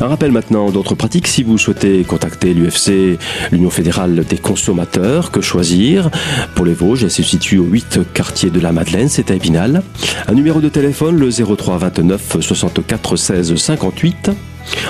Un 0.00 0.08
rappel 0.08 0.32
maintenant 0.32 0.70
d'autres 0.70 0.94
pratiques. 0.94 1.28
Si 1.28 1.42
vous 1.42 1.58
souhaitez 1.58 2.02
contacter 2.04 2.52
l'UFC, 2.52 3.18
l'Union 3.52 3.70
fédérale 3.70 4.24
des 4.24 4.38
consommateurs, 4.38 5.30
que 5.30 5.40
choisir? 5.40 6.10
Pour 6.54 6.64
les 6.64 6.74
Vosges, 6.74 7.04
elle 7.04 7.10
se 7.10 7.22
situe 7.22 7.58
au 7.58 7.64
8 7.64 8.00
quartier 8.12 8.50
de 8.50 8.60
la 8.60 8.72
Madeleine, 8.72 9.08
c'est 9.08 9.30
à 9.30 9.34
Épinal. 9.34 9.82
Un 10.26 10.34
numéro 10.34 10.60
de 10.60 10.68
téléphone, 10.68 11.18
le 11.18 11.30
03 11.30 11.78
29 11.78 12.38
64 12.40 13.16
16 13.16 13.54
58. 13.54 14.30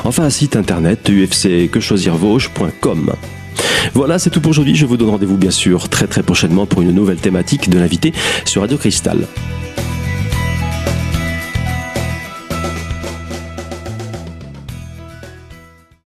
Enfin, 0.04 0.24
un 0.24 0.30
site 0.30 0.56
internet, 0.56 1.08
ufcquechoisirvosges.com. 1.08 3.12
Voilà, 3.92 4.18
c'est 4.18 4.30
tout 4.30 4.40
pour 4.40 4.50
aujourd'hui. 4.50 4.74
Je 4.74 4.86
vous 4.86 4.96
donne 4.96 5.10
rendez-vous 5.10 5.36
bien 5.36 5.50
sûr 5.50 5.88
très 5.88 6.06
très 6.06 6.22
prochainement 6.22 6.66
pour 6.66 6.82
une 6.82 6.92
nouvelle 6.92 7.18
thématique 7.18 7.68
de 7.68 7.78
l'invité 7.78 8.12
sur 8.44 8.62
Radio 8.62 8.78
Cristal. 8.78 9.26